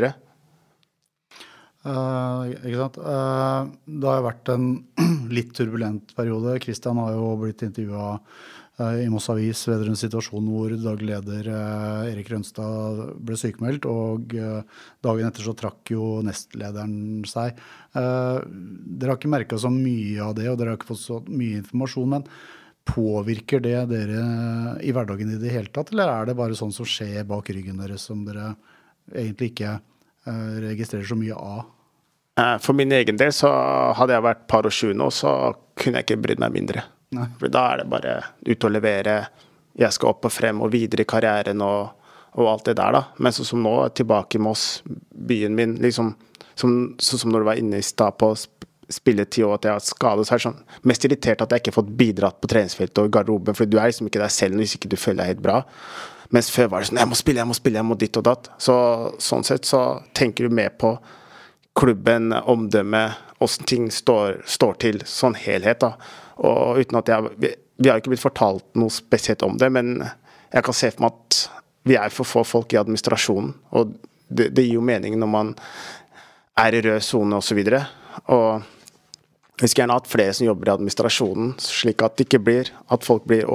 Uh, 1.80 2.50
ikke 2.60 2.80
sant. 2.82 2.98
Uh, 3.00 3.70
det 3.88 4.08
har 4.10 4.18
jo 4.20 4.26
vært 4.26 4.50
en 4.52 4.66
litt 5.36 5.54
turbulent 5.56 6.12
periode. 6.18 6.58
Kristian 6.64 7.00
har 7.00 7.14
jo 7.16 7.30
blitt 7.40 7.64
intervjua 7.64 8.18
uh, 8.20 8.98
i 9.00 9.08
Moss 9.12 9.30
Avis 9.32 9.62
vedrørende 9.70 10.02
situasjonen 10.02 10.50
hvor 10.52 10.76
daglig 10.76 11.14
leder 11.14 11.50
Erik 12.10 12.34
Rønstad 12.34 13.00
ble 13.24 13.40
sykemeldt, 13.40 13.88
og 13.88 14.36
dagen 14.36 15.28
etter 15.30 15.48
så 15.48 15.56
trakk 15.56 15.94
jo 15.96 16.20
nestlederen 16.26 17.26
seg. 17.28 17.60
Dere 17.96 19.12
har 19.12 19.18
ikke 19.18 19.32
merka 19.32 19.60
så 19.60 19.72
mye 19.74 20.24
av 20.24 20.36
det, 20.36 20.50
og 20.52 20.60
dere 20.60 20.74
har 20.74 20.80
ikke 20.80 20.94
fått 20.94 21.06
så 21.06 21.20
mye 21.28 21.62
informasjon. 21.64 22.16
men 22.16 22.32
Påvirker 22.90 23.62
det 23.62 23.78
dere 23.92 24.24
i 24.82 24.92
hverdagen 24.96 25.36
i 25.36 25.40
det 25.42 25.52
hele 25.54 25.72
tatt, 25.76 25.92
eller 25.94 26.10
er 26.10 26.30
det 26.30 26.40
bare 26.40 26.58
sånn 26.58 26.74
som 26.74 26.88
skjer 26.88 27.28
bak 27.30 27.52
ryggen 27.54 27.80
deres, 27.84 28.08
som 28.10 28.24
dere 28.26 28.54
egentlig 29.12 29.52
ikke 29.52 29.76
Eh, 29.78 29.99
registrerer 30.26 31.08
så 31.08 31.18
mye 31.20 31.36
av? 31.36 31.68
Eh, 32.40 32.58
for 32.58 32.74
min 32.78 32.92
egen 32.92 33.18
del 33.18 33.34
så 33.36 33.50
hadde 33.98 34.16
jeg 34.16 34.26
vært 34.26 34.48
par 34.52 34.68
og 34.68 34.74
sju 34.74 34.94
nå, 34.94 35.10
så 35.12 35.54
kunne 35.80 36.00
jeg 36.00 36.08
ikke 36.08 36.22
brydd 36.24 36.44
meg 36.44 36.56
mindre. 36.56 36.86
Nei. 37.16 37.28
For 37.40 37.52
da 37.52 37.66
er 37.72 37.82
det 37.82 37.90
bare 37.92 38.16
ut 38.46 38.68
og 38.68 38.74
levere. 38.76 39.16
Jeg 39.80 39.96
skal 39.96 40.14
opp 40.14 40.28
og 40.28 40.34
frem 40.34 40.62
og 40.62 40.72
videre 40.74 41.06
i 41.06 41.10
karrieren 41.10 41.64
og, 41.66 42.06
og 42.38 42.52
alt 42.52 42.70
det 42.70 42.78
der, 42.80 42.96
da. 42.96 43.04
Men 43.18 43.36
sånn 43.36 43.50
som 43.50 43.64
nå, 43.66 43.76
tilbake 43.98 44.38
i 44.38 44.44
Moss, 44.44 44.84
byen 44.86 45.56
min, 45.58 45.78
liksom 45.84 46.16
Sånn 46.60 46.98
som, 47.00 47.20
som 47.22 47.32
når 47.32 47.40
du 47.40 47.46
var 47.48 47.60
inne 47.62 47.78
i 47.80 47.86
stad 47.88 48.18
på 48.20 48.34
spilletid 48.92 49.46
og 49.46 49.54
at 49.56 49.68
jeg 49.68 49.78
har 49.78 49.84
skadet, 49.86 50.26
så 50.28 50.34
er 50.34 50.40
det 50.42 50.44
sånn 50.44 50.88
mest 50.92 51.06
irritert 51.08 51.44
at 51.46 51.54
jeg 51.54 51.62
ikke 51.62 51.72
har 51.72 51.78
fått 51.78 51.94
bidratt 52.02 52.40
på 52.42 52.50
treningsfeltet 52.52 53.00
og 53.00 53.08
i 53.08 53.14
garderoben, 53.16 53.56
for 53.56 53.70
du 53.70 53.78
er 53.78 53.88
liksom 53.88 54.10
ikke 54.10 54.20
deg 54.20 54.34
selv 54.34 54.60
hvis 54.60 54.76
ikke 54.76 54.90
du 54.92 54.98
føler 55.00 55.22
deg 55.22 55.30
helt 55.34 55.46
bra. 55.46 55.60
Mens 56.36 56.52
før 56.54 56.70
var 56.70 56.84
det 56.84 56.90
sånn 56.90 57.00
Jeg 57.02 57.10
må 57.10 57.18
spille, 57.18 57.42
jeg 57.42 57.50
må 57.50 57.58
spille, 57.58 57.80
jeg 57.82 57.90
må 57.90 57.98
ditt 57.98 58.20
og 58.20 58.26
datt. 58.28 58.52
Så 58.62 58.76
sånn 59.22 59.46
sett 59.48 59.66
så 59.70 60.02
tenker 60.18 60.46
du 60.46 60.56
mer 60.56 60.74
på 60.78 60.94
klubben, 61.80 62.34
omdømmet, 62.34 63.18
åssen 63.40 63.68
ting 63.70 63.88
står, 63.94 64.42
står, 64.50 64.76
til, 64.84 65.00
sånn 65.08 65.38
helhet, 65.40 65.80
da. 65.86 65.94
Og 66.44 66.82
uten 66.82 67.00
at 67.00 67.12
jeg 67.12 67.32
vi, 67.40 67.54
vi 67.80 67.90
har 67.90 68.02
ikke 68.02 68.12
blitt 68.12 68.24
fortalt 68.24 68.66
noe 68.80 68.92
spesielt 68.92 69.46
om 69.48 69.56
det, 69.60 69.70
men 69.72 70.02
jeg 70.04 70.66
kan 70.66 70.76
se 70.76 70.90
for 70.92 71.06
meg 71.06 71.16
at 71.16 71.40
vi 71.88 71.96
er 71.96 72.12
for 72.14 72.28
få 72.28 72.44
folk 72.46 72.76
i 72.76 72.80
administrasjonen. 72.82 73.54
Og 73.80 73.96
det, 74.28 74.50
det 74.54 74.66
gir 74.66 74.78
jo 74.78 74.86
mening 74.86 75.16
når 75.20 75.32
man 75.32 75.54
er 76.60 76.76
i 76.76 76.82
rød 76.84 77.00
sone 77.06 77.40
osv. 77.40 77.62
Og, 77.64 77.72
så 77.72 78.36
og 78.36 78.68
vi 79.60 79.68
skulle 79.68 79.86
gjerne 79.86 79.98
hatt 79.98 80.10
flere 80.12 80.34
som 80.36 80.48
jobber 80.48 80.70
i 80.70 80.74
administrasjonen, 80.76 81.54
slik 81.64 82.04
at 82.06 82.18
det 82.18 82.28
ikke 82.28 82.44
blir 82.44 82.70
at 82.92 83.08
folk 83.08 83.26
blir 83.28 83.48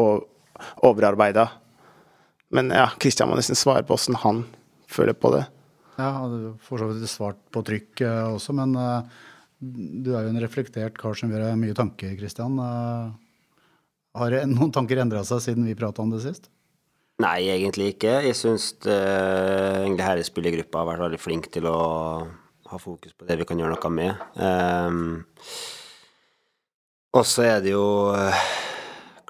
overarbeida 0.84 1.46
men 2.54 2.70
ja, 2.74 2.86
Kristian 3.02 3.30
må 3.30 3.38
nesten 3.38 3.58
svare 3.58 3.84
på 3.86 3.96
åssen 3.96 4.16
han 4.22 4.44
føler 4.90 5.16
på 5.18 5.32
det. 5.34 5.44
Ja, 5.98 6.26
du 6.26 6.54
for 6.62 6.82
så 6.82 6.88
vidt 6.90 7.10
svart 7.10 7.38
på 7.54 7.62
trykk 7.66 8.02
uh, 8.06 8.34
også, 8.34 8.54
men 8.56 8.74
uh, 8.78 9.02
du 9.58 10.12
er 10.14 10.26
jo 10.26 10.32
en 10.32 10.42
reflektert 10.42 10.98
kar 10.98 11.14
som 11.18 11.30
gjør 11.32 11.54
mye 11.58 11.76
tanker, 11.76 12.16
Kristian. 12.18 12.58
Uh, 12.58 13.14
har 14.18 14.38
noen 14.50 14.74
tanker 14.74 15.02
endra 15.02 15.24
seg 15.26 15.42
siden 15.42 15.66
vi 15.66 15.78
prata 15.78 16.02
om 16.02 16.12
det 16.14 16.22
sist? 16.24 16.50
Nei, 17.22 17.46
egentlig 17.46 17.92
ikke. 17.92 18.16
Jeg 18.26 18.34
syns 18.34 18.72
egentlig 18.82 20.02
hele 20.02 20.26
spillergruppa 20.26 20.80
har 20.80 20.88
vært 20.88 21.04
veldig 21.04 21.20
flink 21.22 21.46
til 21.54 21.68
å 21.70 21.78
ha 22.72 22.78
fokus 22.82 23.14
på 23.14 23.28
det 23.28 23.36
vi 23.38 23.46
kan 23.46 23.60
gjøre 23.62 23.76
noe 23.76 23.92
med. 23.94 24.24
Um, 24.34 25.12
og 27.14 27.22
så 27.30 27.46
er 27.46 27.62
det 27.62 27.76
jo 27.76 27.86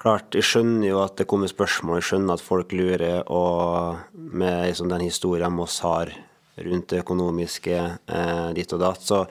klart, 0.05 0.35
jeg 0.37 0.45
skjønner 0.45 0.85
jo 0.85 1.01
at 1.01 1.15
det 1.17 1.25
kommer 1.29 1.49
spørsmål, 1.49 1.97
jeg 1.97 2.09
skjønner 2.11 2.37
at 2.37 2.45
folk 2.45 2.73
lurer, 2.77 3.23
og 3.33 3.97
med 4.13 4.67
liksom, 4.69 4.89
den 4.91 5.05
historien 5.07 5.53
Moss 5.55 5.79
har 5.81 6.11
rundt 6.61 6.91
det 6.91 7.01
økonomiske 7.01 7.75
eh, 7.75 8.49
ditt 8.55 8.73
og 8.75 8.83
datt, 8.83 9.01
så 9.01 9.23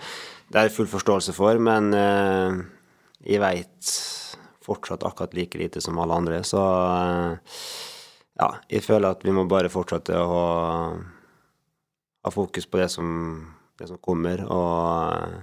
det 0.50 0.60
er 0.60 0.74
full 0.74 0.88
forståelse 0.90 1.34
for, 1.36 1.60
men 1.62 1.94
eh, 1.94 2.58
jeg 3.30 3.42
veit 3.44 3.92
fortsatt 4.64 5.04
akkurat 5.06 5.36
like 5.36 5.60
lite 5.60 5.82
som 5.84 6.00
alle 6.02 6.18
andre, 6.18 6.40
så 6.46 6.62
eh, 6.64 7.60
ja, 8.40 8.48
jeg 8.66 8.82
føler 8.82 9.14
at 9.14 9.22
vi 9.22 9.34
må 9.36 9.46
bare 9.50 9.70
fortsette 9.70 10.18
å 10.18 10.32
ha, 12.24 12.32
fokus 12.34 12.66
på 12.66 12.82
det 12.82 12.88
som, 12.90 13.06
det 13.78 13.92
som 13.92 14.02
kommer, 14.02 14.42
og 14.50 15.14
eh, 15.20 15.38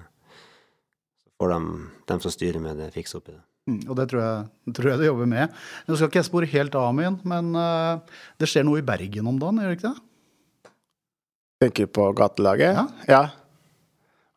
så 1.23 1.33
får 1.39 1.55
de, 1.55 1.87
de 2.11 2.19
som 2.27 2.35
styrer 2.35 2.61
med 2.67 2.83
det, 2.83 2.91
fikse 2.97 3.21
opp 3.21 3.31
i 3.31 3.37
det. 3.37 3.41
Mm, 3.71 3.79
og 3.87 3.97
det 3.99 4.07
tror 4.11 4.23
jeg, 4.23 4.73
tror 4.75 4.91
jeg 4.91 5.01
du 5.01 5.07
jobber 5.07 5.29
med. 5.31 5.59
Nå 5.87 5.97
skal 5.97 6.11
ikke 6.11 6.19
jeg 6.19 6.27
spore 6.27 6.51
helt 6.51 6.77
av 6.77 6.91
min, 6.97 7.17
men 7.27 7.51
uh, 7.55 8.23
det 8.41 8.49
skjer 8.51 8.67
noe 8.67 8.81
i 8.81 8.85
Bergen 8.85 9.29
om 9.31 9.39
dagen, 9.39 9.61
gjør 9.63 9.73
det 9.73 9.79
ikke 9.79 9.91
det? 9.91 10.71
Tenker 11.61 11.91
på 11.93 12.07
gatelaget? 12.17 12.73
Ja. 12.73 12.85
ja. 13.07 13.23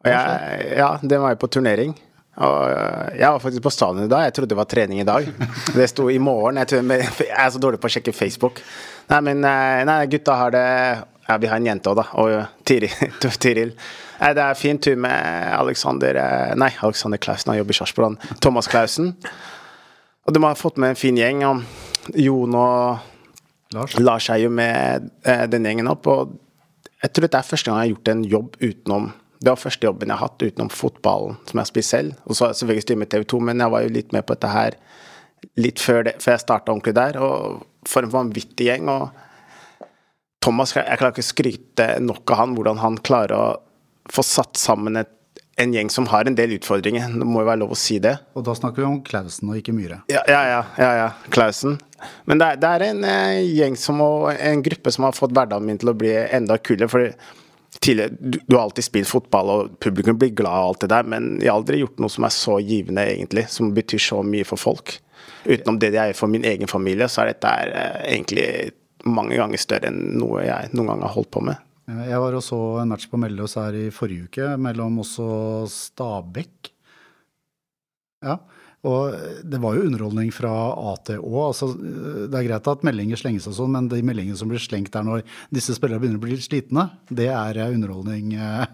Jeg, 0.05 0.75
ja, 0.77 0.91
det 1.01 1.21
var 1.23 1.33
jo 1.33 1.41
på 1.41 1.49
turnering. 1.57 1.95
Og 2.35 2.67
eh, 2.67 3.15
jeg 3.21 3.31
var 3.31 3.43
faktisk 3.43 3.63
på 3.63 3.73
stadion 3.73 4.05
i 4.05 4.11
dag. 4.11 4.27
Jeg 4.27 4.35
trodde 4.37 4.53
det 4.53 4.59
var 4.59 4.69
trening 4.71 5.01
i 5.01 5.07
dag. 5.07 5.29
Det 5.77 5.87
sto 5.91 6.09
i 6.11 6.19
morgen. 6.19 6.59
Jeg, 6.61 6.83
jeg 6.83 7.31
er 7.31 7.51
så 7.55 7.63
dårlig 7.63 7.81
på 7.81 7.89
å 7.89 7.95
sjekke 7.95 8.15
Facebook. 8.17 8.61
Nei, 9.13 9.21
men 9.31 9.45
eh, 9.47 9.83
nei, 9.87 10.01
gutta 10.13 10.39
har 10.41 10.55
det 10.55 10.67
Ja, 11.25 11.39
vi 11.41 11.49
har 11.49 11.57
en 11.57 11.71
jente 11.71 11.89
òg, 11.89 12.03
da. 12.03 12.05
Og 12.21 12.67
Tiril. 12.67 13.73
Det 14.21 14.43
er 14.45 14.59
fin 14.59 14.79
tur 14.79 14.97
med 15.01 15.51
Alexander 15.57 16.19
eh, 16.21 16.53
Nei, 16.59 16.71
Alexander 16.87 17.19
Klausen, 17.19 17.51
han 17.51 17.59
jobber 17.59 17.75
i 17.75 17.79
Sarpsborg. 17.81 18.21
Thomas 18.41 18.71
Klausen. 18.71 19.15
Og 20.25 20.35
de 20.35 20.43
har 20.45 20.57
fått 20.59 20.79
med 20.81 20.95
en 20.95 20.99
fin 20.99 21.19
gjeng. 21.19 21.43
Jon 22.15 22.57
og 22.57 23.03
Lars, 23.75 23.99
Lars 23.99 24.31
er 24.31 24.45
jo 24.45 24.53
med 24.55 25.11
eh, 25.27 25.45
den 25.51 25.67
gjengen 25.67 25.91
opp. 25.91 26.07
Og 26.11 26.37
jeg 27.03 27.13
tror 27.13 27.29
det 27.29 27.41
er 27.41 27.51
første 27.51 27.71
gang 27.71 27.81
jeg 27.81 27.89
har 27.89 27.95
gjort 27.95 28.13
en 28.13 28.25
jobb 28.25 28.57
utenom 28.63 29.11
Det 29.45 29.51
var 29.51 29.61
første 29.61 29.85
jobben 29.85 30.09
jeg 30.09 30.17
har 30.17 30.31
hatt 30.31 30.43
utenom 30.47 30.71
fotballen, 30.73 31.35
som 31.45 31.59
jeg 31.59 31.67
har 31.67 31.69
spist 31.69 31.93
selv. 31.93 32.15
Og 32.25 32.37
så 32.37 32.45
har 32.45 32.53
jeg 32.53 32.63
selvfølgelig 32.63 32.85
styrt 32.87 33.01
med 33.03 33.11
TV 33.13 33.27
2, 33.29 33.41
men 33.45 33.61
jeg 33.61 33.73
var 33.75 33.85
jo 33.85 33.93
litt 33.93 34.15
med 34.17 34.25
på 34.25 34.37
dette 34.39 34.53
her 34.55 34.77
litt 35.61 35.83
før, 35.83 36.07
det, 36.07 36.15
før 36.25 36.33
jeg 36.33 36.43
starta 36.47 36.73
ordentlig 36.73 36.95
der. 36.97 37.19
Og 37.21 37.89
for 37.91 38.07
en 38.07 38.15
vanvittig 38.15 38.71
gjeng. 38.71 38.89
og 38.89 39.91
Thomas, 40.45 40.73
jeg 40.77 40.97
klarer 41.01 41.13
ikke 41.13 41.25
å 41.25 41.29
skryte 41.29 41.89
nok 42.05 42.33
av 42.33 42.41
han, 42.41 42.57
hvordan 42.57 42.81
han 42.81 42.97
klarer 43.05 43.37
å 43.37 43.45
få 44.13 44.25
satt 44.27 44.59
sammen 44.61 44.99
et, 45.01 45.13
en 45.57 45.75
gjeng 45.75 45.91
som 45.93 46.09
har 46.11 46.27
en 46.27 46.35
del 46.35 46.57
utfordringer. 46.57 47.13
Det 47.15 47.29
må 47.29 47.45
jo 47.45 47.49
være 47.49 47.63
lov 47.63 47.77
å 47.77 47.79
si 47.79 48.01
det. 48.03 48.17
Og 48.35 48.45
da 48.47 48.57
snakker 48.59 48.83
vi 48.83 48.89
om 48.89 48.99
Klausen 49.07 49.53
og 49.53 49.61
ikke 49.61 49.75
Myhre? 49.77 50.01
Ja, 50.11 50.25
ja, 50.29 50.43
ja. 50.51 50.61
ja, 50.81 50.91
ja. 50.99 51.07
Klausen. 51.35 51.79
Men 52.29 52.43
det 52.43 52.49
er, 52.49 52.61
det 52.61 52.73
er 52.75 52.87
en 52.89 53.07
eh, 53.09 53.45
gjeng 53.61 53.79
som 53.81 54.01
må, 54.03 54.11
en 54.35 54.65
gruppe 54.67 54.93
som 54.93 55.07
har 55.07 55.17
fått 55.17 55.35
hverdagen 55.37 55.67
min 55.69 55.81
til 55.81 55.95
å 55.95 55.97
bli 55.99 56.13
enda 56.13 56.59
kulere. 56.59 56.91
for 56.91 57.07
tidligere, 57.81 58.17
du, 58.19 58.39
du, 58.47 58.57
har 58.57 58.63
alltid 58.63 58.85
spilt 58.85 59.09
fotball, 59.09 59.51
og 59.51 59.79
publikum 59.83 60.19
blir 60.19 60.35
glad 60.37 60.59
og 60.59 60.69
alt 60.69 60.85
det 60.85 60.93
der, 60.93 61.09
men 61.15 61.35
jeg 61.43 61.51
har 61.51 61.59
aldri 61.59 61.81
gjort 61.83 62.01
noe 62.03 62.13
som 62.13 62.27
er 62.27 62.35
så 62.35 62.59
givende, 62.63 63.07
egentlig. 63.15 63.47
Som 63.53 63.75
betyr 63.77 64.03
så 64.03 64.23
mye 64.27 64.47
for 64.49 64.61
folk. 64.61 64.99
Utenom 65.45 65.79
det 65.81 65.93
jeg 65.95 66.15
er 66.15 66.19
for 66.19 66.33
min 66.33 66.47
egen 66.49 66.71
familie, 66.71 67.09
så 67.11 67.25
er 67.25 67.35
dette 67.35 67.53
eh, 67.69 68.01
egentlig 68.17 68.49
mange 69.05 69.37
ganger 69.37 69.61
større 69.61 69.91
enn 69.91 70.17
noe 70.19 70.47
jeg 70.47 70.73
noen 70.73 70.95
gang 70.95 71.05
har 71.05 71.15
holdt 71.17 71.33
på 71.35 71.45
med. 71.45 71.61
Jeg 71.85 72.21
var 72.23 72.37
og 72.39 72.45
så 72.45 72.59
en 72.81 72.93
match 72.95 73.11
på 73.11 73.21
Melløs 73.21 73.59
her 73.61 73.77
i 73.77 73.87
forrige 73.93 74.29
uke, 74.31 74.51
mellom 74.61 75.03
også 75.03 75.27
Stabæk. 75.69 76.71
Ja, 78.25 78.39
og 78.89 79.17
det 79.49 79.61
var 79.61 79.77
jo 79.77 79.85
underholdning 79.87 80.31
fra 80.33 80.53
A 80.77 80.95
til 81.09 81.21
Å. 81.21 81.47
Altså, 81.49 81.71
det 81.77 82.37
er 82.37 82.47
greit 82.49 82.71
at 82.73 82.85
meldinger 82.85 83.21
slenges 83.21 83.49
og 83.49 83.57
sånn, 83.57 83.73
men 83.77 83.89
de 83.93 84.01
meldingene 84.05 84.37
som 84.37 84.49
blir 84.49 84.61
slengt 84.61 84.93
der 84.97 85.05
når 85.05 85.25
disse 85.53 85.77
spillerne 85.77 86.03
begynner 86.03 86.21
å 86.21 86.25
bli 86.25 86.41
slitne, 86.41 86.89
det 87.09 87.31
er 87.33 87.63
underholdning 87.67 88.35
eh, 88.37 88.67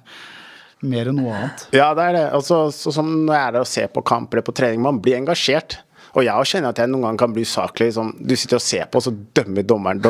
mer 0.87 1.11
enn 1.11 1.21
noe 1.21 1.37
annet. 1.37 1.69
Ja, 1.77 1.93
det 1.99 2.09
er 2.09 2.19
det. 2.19 2.27
Altså, 2.39 2.63
sånn 2.71 3.29
er 3.29 3.55
der 3.55 3.63
og 3.63 3.71
ser 3.71 3.91
på 3.95 4.03
kamp 4.07 4.35
eller 4.35 4.47
på 4.47 4.55
trening, 4.57 4.83
man 4.87 5.03
blir 5.03 5.21
engasjert. 5.21 5.81
Og 6.19 6.25
jeg 6.27 6.51
kjenner 6.51 6.75
at 6.75 6.83
jeg 6.83 6.91
noen 6.91 7.07
ganger 7.07 7.23
kan 7.23 7.35
bli 7.35 7.47
usaklig. 7.47 7.93
Liksom, 7.93 8.15
du 8.19 8.35
sitter 8.35 8.59
og 8.59 8.67
ser 8.67 8.91
på, 8.91 8.99
og 8.99 9.07
så 9.07 9.15
dømmer 9.39 9.67
dommeren 9.67 10.03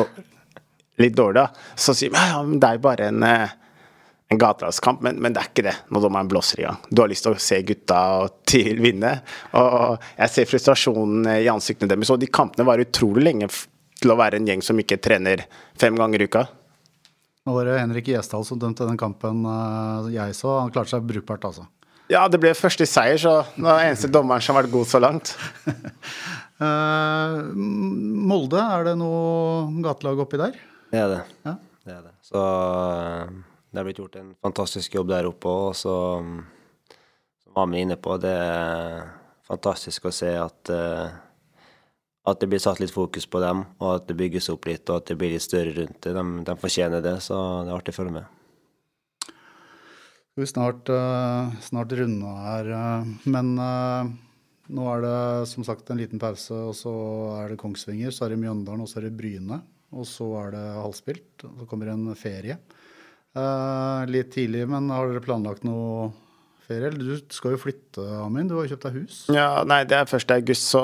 litt 0.99 1.15
dårlig, 1.15 1.41
da. 1.41 1.73
Så 1.75 1.95
sier 1.97 2.13
man 2.13 2.29
ja, 2.29 2.43
men 2.45 2.61
det 2.61 2.69
er 2.69 2.83
bare 2.83 3.09
en, 3.11 3.23
eh, 3.23 3.53
en 4.31 4.41
gatelagskamp, 4.41 5.01
men, 5.05 5.19
men, 5.21 5.35
det 5.35 5.43
er 5.43 5.51
ikke 5.51 5.65
det 5.67 5.75
når 5.89 6.05
dommeren 6.05 6.31
blåser 6.31 6.61
i 6.61 6.67
gang. 6.67 6.79
Du 6.89 7.03
har 7.03 7.11
lyst 7.11 7.27
til 7.27 7.35
å 7.35 7.41
se 7.41 7.61
gutta 7.67 7.99
og 8.21 8.39
TIL 8.49 8.81
vinne. 8.83 9.17
Og 9.59 10.07
jeg 10.17 10.35
ser 10.35 10.49
frustrasjonen 10.49 11.29
i 11.37 11.51
ansiktene 11.51 11.91
deres. 11.93 12.13
Og 12.13 12.21
de 12.21 12.31
kampene 12.31 12.67
varer 12.67 12.87
utrolig 12.87 13.25
lenge 13.27 13.51
til 14.01 14.13
å 14.13 14.17
være 14.17 14.39
en 14.39 14.49
gjeng 14.49 14.63
som 14.65 14.79
ikke 14.81 14.99
trener 15.03 15.45
fem 15.79 15.97
ganger 15.97 16.23
i 16.23 16.29
uka. 16.31 16.47
Nå 17.41 17.53
var 17.55 17.65
det 17.65 17.79
Henrik 17.79 18.09
Gjesdal 18.11 18.43
som 18.45 18.59
dømte 18.61 18.85
den 18.85 18.99
kampen 19.01 19.45
eh, 19.49 20.09
jeg 20.13 20.35
så. 20.37 20.59
Han 20.61 20.73
klarte 20.73 20.93
seg 20.93 21.07
brukbart, 21.09 21.45
altså. 21.49 21.65
Ja, 22.11 22.25
det 22.27 22.41
ble 22.43 22.51
første 22.57 22.85
seier, 22.89 23.15
så 23.21 23.37
det 23.55 23.63
var 23.63 23.85
eneste 23.85 24.09
dommeren 24.11 24.43
som 24.43 24.57
har 24.57 24.65
vært 24.65 24.73
god 24.73 24.89
så 24.89 24.99
langt. 24.99 25.31
uh, 26.59 27.39
Molde, 28.29 28.59
er 28.59 28.89
det 28.89 28.97
noe 28.99 29.69
gatelag 29.85 30.19
oppi 30.25 30.41
der? 30.41 30.57
Det 30.91 30.99
er 30.99 31.07
det. 31.07 31.21
Ja. 31.45 31.55
det, 31.85 31.93
er 31.93 32.01
det. 32.03 32.13
Så 32.27 32.41
eh, 32.43 33.33
det 33.71 33.79
har 33.79 33.87
blitt 33.87 34.01
gjort 34.01 34.17
en 34.19 34.33
fantastisk 34.43 34.97
jobb 34.97 35.11
der 35.13 35.29
oppe 35.29 35.47
òg. 35.47 35.71
Så 35.79 35.95
som 37.41 37.59
Amund 37.63 37.79
er 37.79 37.85
inne 37.85 37.97
på, 37.99 38.17
det 38.19 38.31
er 38.35 39.05
fantastisk 39.47 40.07
å 40.07 40.15
se 40.15 40.33
at 40.39 40.71
uh, 40.71 41.07
at 42.27 42.37
det 42.37 42.51
blir 42.51 42.61
satt 42.61 42.77
litt 42.79 42.93
fokus 42.93 43.25
på 43.25 43.39
dem, 43.41 43.63
og 43.81 43.95
at 43.95 44.03
det 44.11 44.15
bygges 44.19 44.51
opp 44.53 44.67
litt, 44.69 44.83
og 44.91 44.99
at 45.01 45.07
det 45.09 45.15
blir 45.17 45.31
litt 45.33 45.43
større 45.43 45.73
rundt 45.79 46.03
det. 46.05 46.11
De, 46.13 46.25
de 46.45 46.55
fortjener 46.61 47.01
det, 47.01 47.15
så 47.25 47.39
det 47.65 47.71
er 47.71 47.79
artig 47.79 47.95
å 47.95 47.97
følge 47.97 48.13
med. 48.19 48.37
Skal 49.25 50.43
vi 50.43 50.51
snart, 50.51 50.91
uh, 50.93 51.55
snart 51.65 51.95
runde 51.97 52.35
her, 52.43 52.69
men 53.25 53.55
nå 54.71 54.87
er 54.93 55.03
det 55.03 55.17
som 55.51 55.65
sagt 55.67 55.89
en 55.91 55.99
liten 55.99 56.21
pause, 56.21 56.55
og 56.55 56.75
så 56.77 56.93
er 57.41 57.51
det 57.51 57.59
Kongsvinger, 57.59 58.13
så 58.15 58.27
er 58.27 58.35
det 58.35 58.43
Mjøndalen, 58.43 58.85
og 58.85 58.91
så 58.91 59.01
er 59.01 59.09
det 59.09 59.17
Bryne. 59.17 59.59
Og 59.91 60.07
så 60.07 60.27
er 60.45 60.53
det 60.55 60.65
halvspilt, 60.79 61.45
og 61.47 61.61
så 61.61 61.67
kommer 61.67 61.91
en 61.91 62.13
ferie. 62.15 62.57
litt 64.11 64.31
tidlig, 64.31 64.65
men 64.67 64.89
har 64.91 65.07
dere 65.07 65.23
planlagt 65.23 65.63
noe 65.63 66.11
ferie? 66.67 66.91
Du 66.95 67.17
skal 67.33 67.55
jo 67.55 67.59
flytte, 67.61 68.05
Amin. 68.23 68.47
Du 68.47 68.57
har 68.57 68.67
jo 68.67 68.75
kjøpt 68.75 68.87
deg 68.87 69.01
hus. 69.01 69.19
Ja, 69.33 69.63
Nei, 69.67 69.83
det 69.87 69.97
er 69.97 70.07
1. 70.07 70.37
august, 70.37 70.69
så 70.71 70.83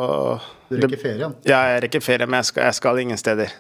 Du 0.70 0.78
rekker 0.80 1.00
ferien? 1.02 1.38
Ja, 1.48 1.64
jeg 1.74 1.88
rekker 1.88 2.04
ferie, 2.04 2.28
men 2.28 2.42
jeg 2.42 2.52
skal, 2.52 2.68
jeg 2.70 2.80
skal 2.82 3.04
ingen 3.04 3.20
steder. 3.20 3.56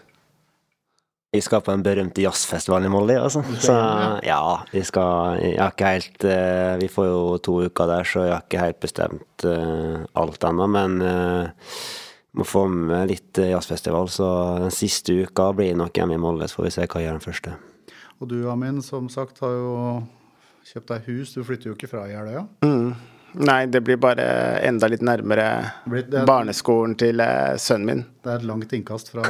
Vi 1.35 1.41
skal 1.43 1.59
på 1.61 1.73
den 1.73 1.83
berømte 1.83 2.23
jazzfestivalen 2.23 2.87
i 2.87 2.91
Molde, 2.91 3.17
altså. 3.19 3.41
Så 3.59 3.73
ja, 4.23 4.39
vi 4.71 4.81
skal 4.87 5.41
Jeg 5.43 5.59
har 5.59 5.73
ikke 5.73 5.91
helt 5.97 6.23
uh, 6.23 6.77
Vi 6.79 6.87
får 6.87 7.07
jo 7.09 7.19
to 7.43 7.55
uker 7.67 7.89
der, 7.91 8.07
så 8.07 8.23
jeg 8.23 8.33
har 8.33 8.45
ikke 8.45 8.61
helt 8.63 8.79
bestemt 8.79 9.45
uh, 9.45 10.05
alt 10.15 10.47
ennå. 10.47 10.69
Men 10.71 11.01
uh, 11.03 11.73
må 12.35 12.45
få 12.45 12.65
med 12.69 13.11
litt 13.11 13.39
jazzfestival, 13.39 14.09
så 14.11 14.27
den 14.65 14.73
siste 14.73 15.15
uka 15.23 15.51
blir 15.57 15.77
nok 15.77 15.95
hjemme 15.97 16.17
i 16.17 16.21
Molde. 16.21 16.49
Så 16.49 16.59
får 16.59 16.67
vi 16.67 16.73
se 16.75 16.87
hva 16.87 17.01
jeg 17.01 17.07
gjør 17.07 17.19
den 17.19 17.27
første. 17.27 17.57
Og 18.17 18.31
du, 18.31 18.39
Amin, 18.49 18.81
som 18.81 19.09
sagt, 19.13 19.39
har 19.45 19.53
jo 19.53 19.75
kjøpt 20.67 20.91
deg 20.91 21.07
hus. 21.11 21.35
Du 21.35 21.43
flytter 21.45 21.71
jo 21.71 21.77
ikke 21.77 21.89
fra 21.91 22.07
Jeløya? 22.09 22.43
Mm. 22.65 22.91
Nei, 23.37 23.65
det 23.69 23.81
blir 23.85 23.99
bare 24.01 24.25
enda 24.65 24.87
litt 24.89 25.03
nærmere 25.05 25.47
et, 25.93 26.13
barneskolen 26.25 26.95
til 26.97 27.21
eh, 27.21 27.57
sønnen 27.61 27.89
min. 27.89 28.05
Det 28.23 28.31
er 28.33 28.39
et 28.39 28.47
langt 28.49 28.73
innkast 28.73 29.11
fra, 29.13 29.25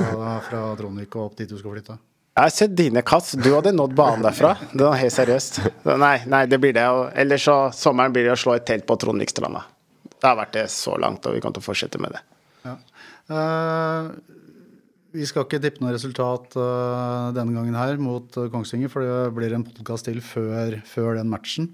fra 0.45 0.61
Trondvik 0.79 1.17
og 1.17 1.31
opp 1.31 1.39
dit 1.41 1.49
du 1.49 1.57
skal 1.57 1.73
flytte? 1.73 1.97
Jeg 2.37 2.45
har 2.45 2.53
sett 2.53 2.75
dine 2.77 3.01
kast. 3.01 3.33
Du 3.41 3.49
hadde 3.55 3.73
nådd 3.73 3.95
banen 3.97 4.21
derfra. 4.21 4.53
Det 4.69 4.83
var 4.85 4.99
helt 5.01 5.15
seriøst. 5.15 5.59
Nei, 5.97 6.19
nei, 6.29 6.43
det 6.45 6.61
blir 6.61 6.75
det. 6.77 6.85
Ellers 7.17 7.47
så 7.49 7.57
sommeren 7.73 8.13
blir 8.13 8.29
det 8.29 8.35
å 8.35 8.39
slå 8.39 8.53
et 8.59 8.67
telt 8.67 8.85
på 8.87 8.95
Trondvikstranda. 9.01 9.63
Det 10.13 10.21
har 10.21 10.37
vært 10.37 10.53
det 10.53 10.67
så 10.71 10.93
langt, 11.01 11.25
og 11.25 11.33
vi 11.33 11.41
kan 11.41 11.55
til 11.55 11.65
å 11.65 11.65
fortsette 11.65 11.99
med 12.01 12.13
det. 12.13 12.21
Uh, 13.27 14.15
vi 15.15 15.25
skal 15.27 15.43
ikke 15.47 15.59
tippe 15.59 15.83
noe 15.83 15.93
resultat 15.95 16.55
uh, 16.59 17.33
denne 17.35 17.55
gangen 17.55 17.75
her 17.75 17.99
mot 17.99 18.37
uh, 18.39 18.47
Kongsvinger, 18.53 18.91
for 18.91 19.03
det 19.03 19.35
blir 19.35 19.55
en 19.55 19.65
podkast 19.67 20.07
til 20.07 20.21
før, 20.23 20.77
før, 20.87 21.15
den 21.19 21.31
matchen. 21.31 21.71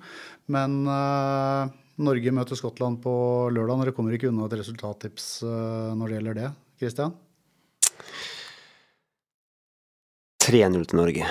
Men 0.53 0.81
uh, 0.87 1.69
Norge 2.03 2.33
møter 2.33 2.57
Skottland 2.57 3.01
på 3.03 3.13
lørdag. 3.53 3.75
og 3.75 3.83
Dere 3.85 3.95
kommer 3.97 4.15
ikke 4.17 4.31
unna 4.31 4.47
et 4.47 4.55
resultattips 4.57 5.27
når 5.45 6.07
det 6.09 6.15
gjelder 6.15 6.39
det. 6.39 6.47
Kristian? 6.81 7.13
3-0 10.43 10.87
til 10.89 10.99
Norge. 10.99 11.27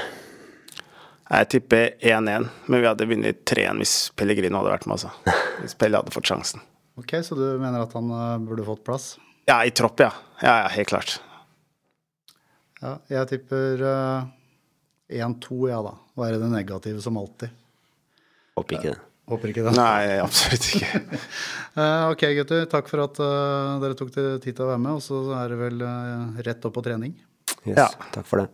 Jeg 1.33 1.49
tipper 1.51 1.97
1-1, 1.99 2.47
men 2.71 2.79
vi 2.79 2.87
hadde 2.87 3.09
vunnet 3.11 3.43
3-1 3.49 3.83
hvis 3.83 3.97
Pellegrino 4.15 4.61
hadde 4.61 4.77
vært 4.77 4.87
med. 4.87 5.01
Altså. 5.01 5.35
Hvis 5.63 5.77
Pelle 5.79 5.99
hadde 5.99 6.15
fått 6.15 6.31
sjansen. 6.31 6.63
Ok, 6.99 7.19
Så 7.27 7.37
du 7.39 7.45
mener 7.59 7.83
at 7.83 7.93
han 7.97 8.09
burde 8.47 8.65
fått 8.67 8.87
plass? 8.87 9.13
Ja, 9.45 9.65
i 9.65 9.71
tropp, 9.71 10.01
ja. 10.01 10.13
Ja, 10.41 10.63
ja 10.63 10.69
Helt 10.69 10.89
klart. 10.89 11.21
Ja, 12.83 12.97
jeg 13.07 13.29
tipper 13.31 13.83
uh, 13.87 14.25
eh, 15.09 15.23
1-2, 15.23 15.69
ja 15.71 15.79
da. 15.87 15.95
Være 16.19 16.41
det 16.43 16.51
negative 16.51 17.03
som 17.03 17.19
alltid. 17.21 17.53
Håper 18.59 18.79
ikke 18.79 18.91
det. 18.91 19.01
Håper 19.31 19.53
ikke 19.53 19.67
det. 19.69 19.75
Nei, 19.79 20.19
absolutt 20.19 20.67
ikke. 20.75 21.03
uh, 21.79 22.09
ok, 22.13 22.25
gutter. 22.41 22.67
Takk 22.71 22.91
for 22.91 23.05
at 23.05 23.23
uh, 23.23 23.79
dere 23.83 23.99
tok 23.99 24.11
dere 24.15 24.41
tid 24.43 24.59
til 24.59 24.67
å 24.67 24.73
være 24.73 24.83
med. 24.83 24.99
Og 24.99 25.05
så 25.07 25.23
er 25.39 25.55
det 25.55 25.61
vel 25.63 25.87
rett 26.43 26.67
opp 26.67 26.75
på 26.79 26.85
trening. 26.91 27.15
Yes, 27.63 27.79
ja. 27.79 27.89
Takk 28.15 28.27
for 28.27 28.43
det. 28.43 28.51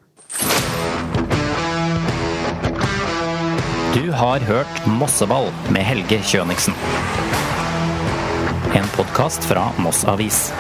Du 3.96 4.12
har 4.12 4.44
hørt 4.44 4.87
Mosseball 5.01 5.48
med 5.72 5.88
Helge 5.88 6.20
Kjøniksen. 6.20 6.77
En 8.75 8.85
podkast 8.97 9.45
fra 9.45 9.73
Moss 9.79 10.05
Avis. 10.05 10.53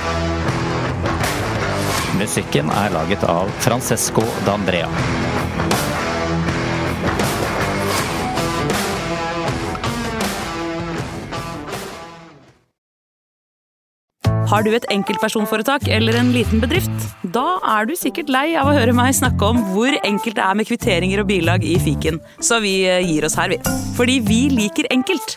Musikken 2.18 2.70
er 2.72 2.92
laget 2.94 3.24
av 3.28 3.50
Francesco 3.60 4.24
D'Andrea. 4.46 4.88
Har 14.48 14.64
du 14.64 14.70
et 14.72 14.86
enkeltpersonforetak 14.88 15.90
eller 15.92 16.16
en 16.16 16.30
liten 16.32 16.62
bedrift? 16.62 16.94
Da 17.34 17.58
er 17.76 17.90
du 17.90 17.92
sikkert 17.98 18.32
lei 18.32 18.46
av 18.56 18.70
å 18.70 18.76
høre 18.78 18.94
meg 18.96 19.12
snakke 19.18 19.52
om 19.52 19.60
hvor 19.74 19.92
enkelt 20.00 20.38
det 20.38 20.46
er 20.46 20.56
med 20.56 20.70
kvitteringer 20.70 21.20
og 21.20 21.28
bilag 21.28 21.66
i 21.68 21.76
fiken, 21.82 22.22
så 22.40 22.62
vi 22.64 22.80
eh, 22.88 23.04
gir 23.04 23.28
oss 23.28 23.36
her, 23.36 23.52
vi. 23.52 23.60
Fordi 23.98 24.22
vi 24.24 24.46
liker 24.54 24.88
enkelt. 24.94 25.36